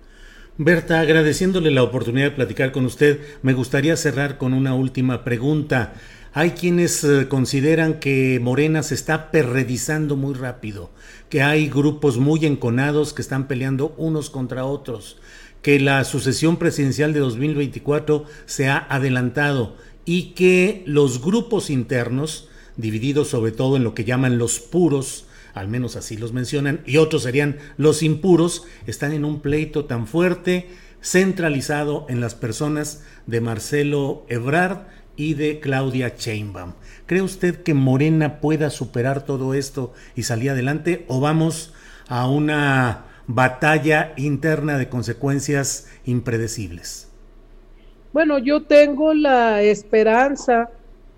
Berta, 0.58 1.01
agradeciéndole 1.01 1.71
la 1.71 1.84
oportunidad 1.84 2.27
de 2.27 2.36
platicar 2.36 2.71
con 2.71 2.86
usted, 2.86 3.19
me 3.41 3.53
gustaría 3.53 3.97
cerrar 3.97 4.38
con 4.38 4.53
una 4.53 4.73
última 4.75 5.23
pregunta. 5.23 5.95
Hay 6.38 6.52
quienes 6.52 7.02
eh, 7.06 7.30
consideran 7.30 8.02
que 8.02 8.41
Morena 8.43 8.84
se 8.84 8.93
está 8.93 9.32
perredizando 9.32 10.17
muy 10.17 10.34
rápido, 10.34 10.89
que 11.30 11.41
hay 11.41 11.69
grupos 11.69 12.17
muy 12.17 12.45
enconados 12.45 13.13
que 13.13 13.21
están 13.21 13.48
peleando 13.48 13.95
unos 13.95 14.30
contra 14.30 14.65
otros, 14.65 15.15
que 15.62 15.80
la 15.80 16.04
sucesión 16.04 16.58
presidencial 16.58 17.13
de 17.13 17.21
2024 17.21 18.26
se 18.48 18.67
ha 18.67 18.86
adelantado 18.89 19.78
y 20.04 20.34
que 20.34 20.84
los 20.86 21.21
grupos 21.21 21.69
internos, 21.69 22.50
divididos 22.76 23.30
sobre 23.30 23.54
todo 23.54 23.78
en 23.78 23.86
lo 23.86 23.95
que 23.95 24.04
llaman 24.04 24.38
los 24.38 24.60
puros, 24.60 25.28
al 25.54 25.69
menos 25.69 25.95
así 25.95 26.17
los 26.17 26.34
mencionan, 26.34 26.82
y 26.86 26.98
otros 26.98 27.24
serían 27.24 27.60
los 27.78 28.04
impuros, 28.04 28.65
están 28.88 29.13
en 29.13 29.24
un 29.24 29.39
pleito 29.39 29.86
tan 29.86 30.06
fuerte, 30.06 30.67
centralizado 31.02 32.06
en 32.10 32.19
las 32.19 32.36
personas 32.36 33.06
de 33.26 33.39
Marcelo 33.39 34.26
Ebrard 34.28 34.80
y 35.15 35.34
de 35.34 35.60
Claudia 35.60 36.13
Sheinbaum. 36.17 36.73
¿Cree 37.06 37.21
usted 37.21 37.63
que 37.63 37.73
Morena 37.73 38.39
pueda 38.39 38.69
superar 38.69 39.25
todo 39.25 39.54
esto 39.54 39.93
y 40.15 40.23
salir 40.23 40.51
adelante 40.51 41.06
o 41.08 41.19
vamos 41.19 41.73
a 42.08 42.28
una 42.28 43.06
batalla 43.28 44.13
interna 44.17 44.78
de 44.78 44.89
consecuencias 44.89 45.88
impredecibles? 46.06 47.08
Bueno, 48.13 48.38
yo 48.39 48.63
tengo 48.63 49.13
la 49.13 49.62
esperanza, 49.62 50.69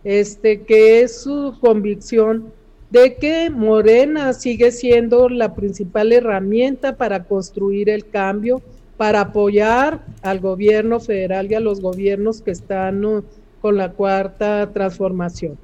este, 0.03 0.63
que 0.63 1.01
es 1.01 1.21
su 1.21 1.55
convicción 1.61 2.51
de 2.89 3.15
que 3.15 3.49
Morena 3.49 4.33
sigue 4.33 4.71
siendo 4.71 5.29
la 5.29 5.53
principal 5.53 6.11
herramienta 6.13 6.95
para 6.95 7.25
construir 7.25 7.89
el 7.89 8.09
cambio, 8.09 8.61
para 8.95 9.21
apoyar 9.21 10.05
al 10.21 10.39
gobierno 10.39 10.99
federal 10.99 11.51
y 11.51 11.55
a 11.55 11.59
los 11.59 11.81
gobiernos 11.81 12.41
que 12.41 12.51
están 12.51 13.05
uh, 13.05 13.23
con 13.61 13.77
la 13.77 13.91
cuarta 13.91 14.69
transformación. 14.73 15.57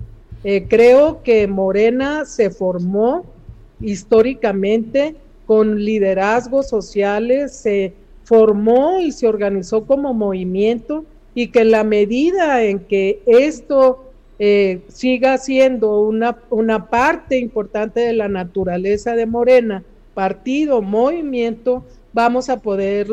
Eh, 0.44 0.66
creo 0.68 1.24
que 1.24 1.48
Morena 1.48 2.26
se 2.26 2.50
formó 2.50 3.26
históricamente 3.80 5.16
con 5.46 5.84
liderazgos 5.84 6.68
sociales, 6.68 7.56
se 7.56 7.94
formó 8.24 9.00
y 9.00 9.12
se 9.12 9.28
organizó 9.28 9.86
como 9.86 10.14
movimiento 10.14 11.06
y 11.36 11.48
que 11.48 11.66
la 11.66 11.84
medida 11.84 12.64
en 12.64 12.80
que 12.80 13.22
esto 13.26 14.12
eh, 14.40 14.82
siga 14.88 15.38
siendo 15.38 16.02
una, 16.02 16.38
una 16.50 16.90
parte 16.90 17.38
importante 17.38 18.02
de 18.02 18.14
la 18.14 18.28
naturaleza 18.28 19.16
de 19.16 19.26
Morena, 19.26 19.84
partido, 20.14 20.82
movimiento, 20.82 21.84
vamos 22.14 22.50
a 22.50 22.60
poder 22.60 23.08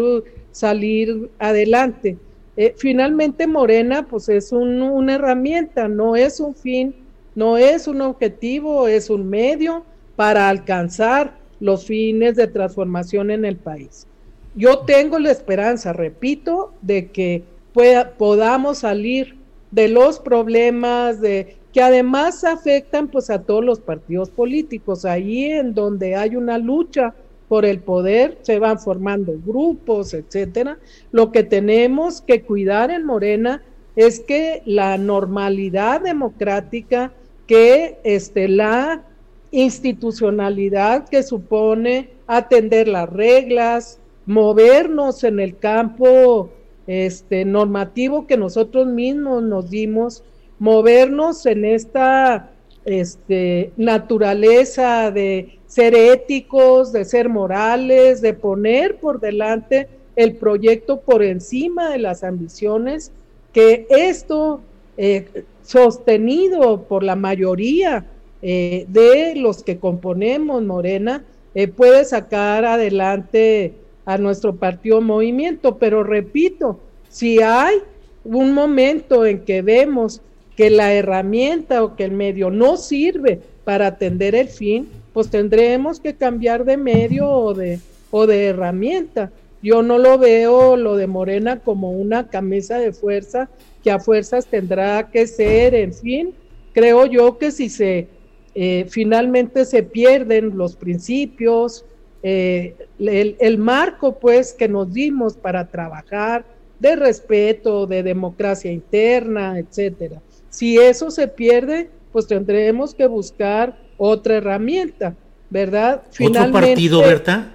salir 0.52 1.30
adelante. 1.38 2.16
Eh, 2.62 2.74
finalmente 2.76 3.46
Morena 3.46 4.06
pues 4.06 4.28
es 4.28 4.52
una 4.52 5.14
herramienta, 5.14 5.88
no 5.88 6.14
es 6.14 6.40
un 6.40 6.54
fin, 6.54 6.94
no 7.34 7.56
es 7.56 7.88
un 7.88 8.02
objetivo, 8.02 8.86
es 8.86 9.08
un 9.08 9.30
medio 9.30 9.82
para 10.14 10.50
alcanzar 10.50 11.38
los 11.58 11.86
fines 11.86 12.36
de 12.36 12.48
transformación 12.48 13.30
en 13.30 13.46
el 13.46 13.56
país. 13.56 14.06
Yo 14.54 14.80
tengo 14.80 15.18
la 15.18 15.30
esperanza, 15.30 15.94
repito, 15.94 16.74
de 16.82 17.06
que 17.10 17.44
pueda, 17.72 18.10
podamos 18.10 18.80
salir 18.80 19.38
de 19.70 19.88
los 19.88 20.20
problemas 20.20 21.18
de 21.22 21.56
que 21.72 21.80
además 21.80 22.44
afectan 22.44 23.08
pues 23.08 23.30
a 23.30 23.40
todos 23.40 23.64
los 23.64 23.80
partidos 23.80 24.28
políticos. 24.28 25.06
Ahí 25.06 25.44
en 25.46 25.72
donde 25.72 26.14
hay 26.14 26.36
una 26.36 26.58
lucha 26.58 27.14
por 27.50 27.64
el 27.64 27.80
poder, 27.80 28.38
se 28.42 28.60
van 28.60 28.78
formando 28.78 29.34
grupos, 29.44 30.14
etcétera. 30.14 30.78
Lo 31.10 31.32
que 31.32 31.42
tenemos 31.42 32.20
que 32.22 32.42
cuidar 32.42 32.92
en 32.92 33.04
Morena 33.04 33.60
es 33.96 34.20
que 34.20 34.62
la 34.66 34.96
normalidad 34.96 36.00
democrática, 36.00 37.12
que 37.48 37.98
este, 38.04 38.46
la 38.46 39.02
institucionalidad 39.50 41.08
que 41.08 41.24
supone 41.24 42.10
atender 42.28 42.86
las 42.86 43.10
reglas, 43.10 43.98
movernos 44.26 45.24
en 45.24 45.40
el 45.40 45.58
campo 45.58 46.50
este, 46.86 47.44
normativo 47.44 48.28
que 48.28 48.36
nosotros 48.36 48.86
mismos 48.86 49.42
nos 49.42 49.68
dimos, 49.70 50.22
movernos 50.60 51.44
en 51.46 51.64
esta 51.64 52.52
este, 52.84 53.72
naturaleza 53.76 55.10
de 55.10 55.58
ser 55.70 55.94
éticos, 55.94 56.92
de 56.92 57.04
ser 57.04 57.28
morales, 57.28 58.20
de 58.20 58.34
poner 58.34 58.96
por 58.96 59.20
delante 59.20 59.86
el 60.16 60.34
proyecto 60.34 61.00
por 61.00 61.22
encima 61.22 61.90
de 61.90 61.98
las 61.98 62.24
ambiciones, 62.24 63.12
que 63.52 63.86
esto 63.88 64.62
eh, 64.96 65.44
sostenido 65.62 66.82
por 66.82 67.04
la 67.04 67.14
mayoría 67.14 68.04
eh, 68.42 68.84
de 68.88 69.36
los 69.36 69.62
que 69.62 69.78
componemos 69.78 70.60
Morena, 70.64 71.22
eh, 71.54 71.68
puede 71.68 72.04
sacar 72.04 72.64
adelante 72.64 73.72
a 74.04 74.18
nuestro 74.18 74.56
partido 74.56 75.00
movimiento. 75.00 75.78
Pero 75.78 76.02
repito, 76.02 76.80
si 77.08 77.40
hay 77.40 77.76
un 78.24 78.52
momento 78.54 79.24
en 79.24 79.44
que 79.44 79.62
vemos 79.62 80.20
que 80.56 80.68
la 80.68 80.92
herramienta 80.92 81.84
o 81.84 81.94
que 81.94 82.02
el 82.02 82.12
medio 82.12 82.50
no 82.50 82.76
sirve 82.76 83.40
para 83.62 83.86
atender 83.86 84.34
el 84.34 84.48
fin, 84.48 84.88
pues 85.20 85.28
tendremos 85.28 86.00
que 86.00 86.14
cambiar 86.14 86.64
de 86.64 86.78
medio 86.78 87.28
o 87.28 87.52
de, 87.52 87.78
o 88.10 88.26
de 88.26 88.46
herramienta. 88.46 89.30
Yo 89.62 89.82
no 89.82 89.98
lo 89.98 90.16
veo 90.16 90.78
lo 90.78 90.96
de 90.96 91.06
Morena 91.06 91.60
como 91.60 91.90
una 91.90 92.28
camisa 92.28 92.78
de 92.78 92.94
fuerza 92.94 93.50
que 93.84 93.90
a 93.90 93.98
fuerzas 93.98 94.46
tendrá 94.46 95.10
que 95.10 95.26
ser, 95.26 95.74
en 95.74 95.92
fin, 95.92 96.32
creo 96.72 97.04
yo 97.04 97.36
que 97.36 97.50
si 97.50 97.68
se 97.68 98.08
eh, 98.54 98.86
finalmente 98.88 99.66
se 99.66 99.82
pierden 99.82 100.56
los 100.56 100.74
principios, 100.74 101.84
eh, 102.22 102.74
el, 102.98 103.58
marco 103.58 104.18
pues 104.18 104.54
que 104.54 104.68
nos 104.68 104.90
dimos 104.90 105.36
para 105.36 105.68
trabajar 105.68 106.46
de 106.78 106.96
respeto, 106.96 107.86
de 107.86 108.02
democracia 108.02 108.72
interna, 108.72 109.58
etcétera. 109.58 110.22
Si 110.48 110.78
eso 110.78 111.10
se 111.10 111.28
pierde, 111.28 111.90
pues 112.10 112.26
tendremos 112.26 112.94
que 112.94 113.06
buscar 113.06 113.89
otra 114.02 114.36
herramienta, 114.36 115.14
¿verdad? 115.50 116.00
¿Otro 116.18 116.50
partido, 116.50 117.02
Berta? 117.02 117.52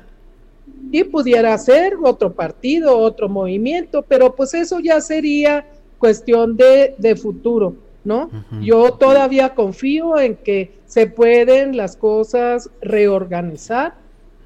Y 0.92 1.04
pudiera 1.04 1.58
ser 1.58 1.96
otro 2.04 2.32
partido, 2.34 3.00
otro 3.00 3.28
movimiento, 3.28 4.04
pero 4.04 4.36
pues 4.36 4.54
eso 4.54 4.80
ya 4.80 5.02
sería 5.02 5.66
cuestión 5.98 6.56
de, 6.56 6.94
de 7.00 7.16
futuro, 7.16 7.74
¿no? 8.04 8.30
Yo 8.62 8.92
todavía 8.92 9.56
confío 9.56 10.20
en 10.20 10.36
que 10.36 10.72
se 10.86 11.08
pueden 11.08 11.76
las 11.76 11.98
cosas 11.98 12.70
reorganizar 12.80 13.96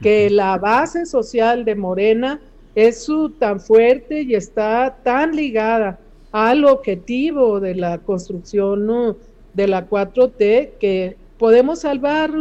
que 0.01 0.29
la 0.29 0.57
base 0.57 1.05
social 1.05 1.65
de 1.65 1.75
Morena 1.75 2.39
es 2.75 3.03
su, 3.03 3.31
tan 3.31 3.59
fuerte 3.59 4.21
y 4.21 4.35
está 4.35 4.99
tan 5.03 5.35
ligada 5.35 5.99
al 6.31 6.63
objetivo 6.63 7.59
de 7.59 7.75
la 7.75 7.97
construcción 7.97 9.17
de 9.53 9.67
la 9.67 9.89
4T 9.89 10.69
que 10.79 11.17
podemos 11.39 11.79
salvar 11.79 12.31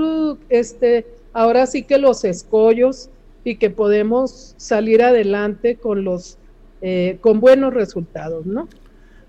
este 0.51 1.07
ahora 1.33 1.67
sí 1.67 1.85
que 1.85 1.97
los 1.97 2.25
escollos 2.25 3.09
y 3.45 3.57
que 3.57 3.71
podemos 3.71 4.55
salir 4.59 5.03
adelante 5.03 5.77
con 5.77 6.05
los 6.05 6.37
eh, 6.83 7.19
con 7.21 7.41
buenos 7.41 7.73
resultados, 7.73 8.45
¿no? 8.45 8.69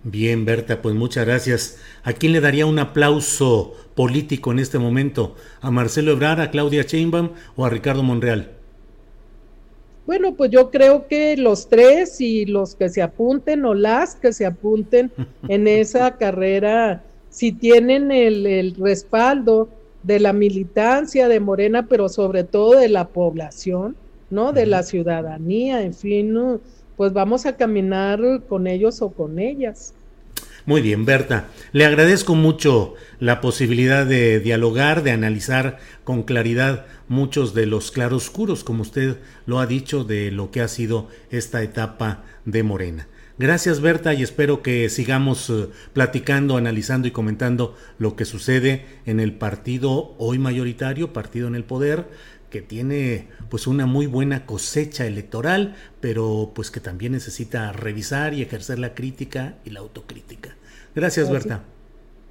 Bien, 0.03 0.45
Berta, 0.45 0.81
pues 0.81 0.95
muchas 0.95 1.25
gracias. 1.25 1.77
¿A 2.03 2.13
quién 2.13 2.31
le 2.31 2.41
daría 2.41 2.65
un 2.65 2.79
aplauso 2.79 3.73
político 3.95 4.51
en 4.51 4.59
este 4.59 4.79
momento? 4.79 5.35
¿A 5.61 5.71
Marcelo 5.71 6.11
Ebrard, 6.11 6.39
a 6.39 6.51
Claudia 6.51 6.83
Sheinbaum 6.83 7.31
o 7.55 7.65
a 7.65 7.69
Ricardo 7.69 8.01
Monreal? 8.01 8.51
Bueno, 10.05 10.33
pues 10.35 10.49
yo 10.51 10.71
creo 10.71 11.07
que 11.07 11.37
los 11.37 11.69
tres 11.69 12.19
y 12.21 12.45
los 12.45 12.75
que 12.75 12.89
se 12.89 13.01
apunten 13.01 13.65
o 13.65 13.73
las 13.73 14.15
que 14.15 14.33
se 14.33 14.45
apunten 14.45 15.11
en 15.47 15.67
esa 15.67 16.17
carrera, 16.17 17.03
si 17.29 17.51
tienen 17.51 18.11
el, 18.11 18.45
el 18.45 18.75
respaldo 18.75 19.69
de 20.03 20.19
la 20.19 20.33
militancia 20.33 21.27
de 21.27 21.39
Morena, 21.39 21.87
pero 21.87 22.09
sobre 22.09 22.43
todo 22.43 22.79
de 22.79 22.89
la 22.89 23.07
población, 23.07 23.95
¿no? 24.29 24.53
De 24.53 24.65
la 24.65 24.83
ciudadanía, 24.83 25.81
en 25.83 25.93
fin, 25.93 26.33
¿no? 26.33 26.59
pues 26.99 27.13
vamos 27.13 27.45
a 27.45 27.55
caminar 27.55 28.19
con 28.49 28.67
ellos 28.67 29.01
o 29.01 29.11
con 29.11 29.39
ellas. 29.39 29.93
Muy 30.65 30.81
bien, 30.81 31.05
Berta. 31.05 31.47
Le 31.71 31.85
agradezco 31.85 32.35
mucho 32.35 32.95
la 33.21 33.39
posibilidad 33.39 34.05
de 34.05 34.41
dialogar, 34.41 35.01
de 35.01 35.11
analizar 35.11 35.77
con 36.03 36.23
claridad 36.23 36.87
muchos 37.07 37.53
de 37.53 37.67
los 37.67 37.91
claroscuros, 37.91 38.65
como 38.65 38.81
usted 38.81 39.15
lo 39.45 39.59
ha 39.59 39.65
dicho, 39.65 40.03
de 40.03 40.29
lo 40.29 40.51
que 40.51 40.59
ha 40.59 40.67
sido 40.67 41.07
esta 41.31 41.63
etapa 41.63 42.25
de 42.43 42.63
Morena. 42.63 43.07
Gracias, 43.39 43.79
Berta, 43.79 44.13
y 44.13 44.21
espero 44.21 44.61
que 44.61 44.89
sigamos 44.89 45.49
eh, 45.49 45.69
platicando, 45.93 46.57
analizando 46.57 47.07
y 47.07 47.11
comentando 47.11 47.73
lo 47.97 48.17
que 48.17 48.25
sucede 48.25 48.85
en 49.05 49.21
el 49.21 49.31
partido 49.31 50.13
hoy 50.17 50.37
mayoritario, 50.37 51.13
partido 51.13 51.47
en 51.47 51.55
el 51.55 51.63
poder, 51.63 52.05
que 52.49 52.61
tiene 52.61 53.29
pues 53.49 53.65
una 53.65 53.85
muy 53.85 54.07
buena 54.07 54.45
cosecha 54.45 55.05
electoral, 55.05 55.77
pero 56.01 56.51
pues 56.53 56.69
que 56.69 56.81
también 56.81 57.13
necesita 57.13 57.71
revisar 57.71 58.33
y 58.33 58.41
ejercer 58.41 58.77
la 58.77 58.93
crítica 58.93 59.55
y 59.63 59.69
la 59.69 59.79
autocrítica. 59.79 60.57
Gracias, 60.93 61.31
Berta. 61.31 61.63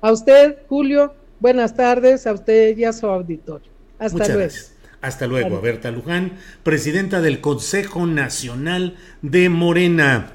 A 0.02 0.12
usted, 0.12 0.58
Julio, 0.68 1.14
buenas 1.40 1.74
tardes, 1.74 2.26
a 2.26 2.34
usted 2.34 2.76
y 2.76 2.84
a 2.84 2.92
su 2.92 3.06
auditorio. 3.06 3.70
Hasta 3.98 4.28
luego. 4.28 4.52
Hasta 5.00 5.26
luego, 5.26 5.60
Berta 5.62 5.90
Luján, 5.90 6.32
presidenta 6.64 7.22
del 7.22 7.40
Consejo 7.40 8.06
Nacional 8.06 8.96
de 9.22 9.48
Morena. 9.48 10.34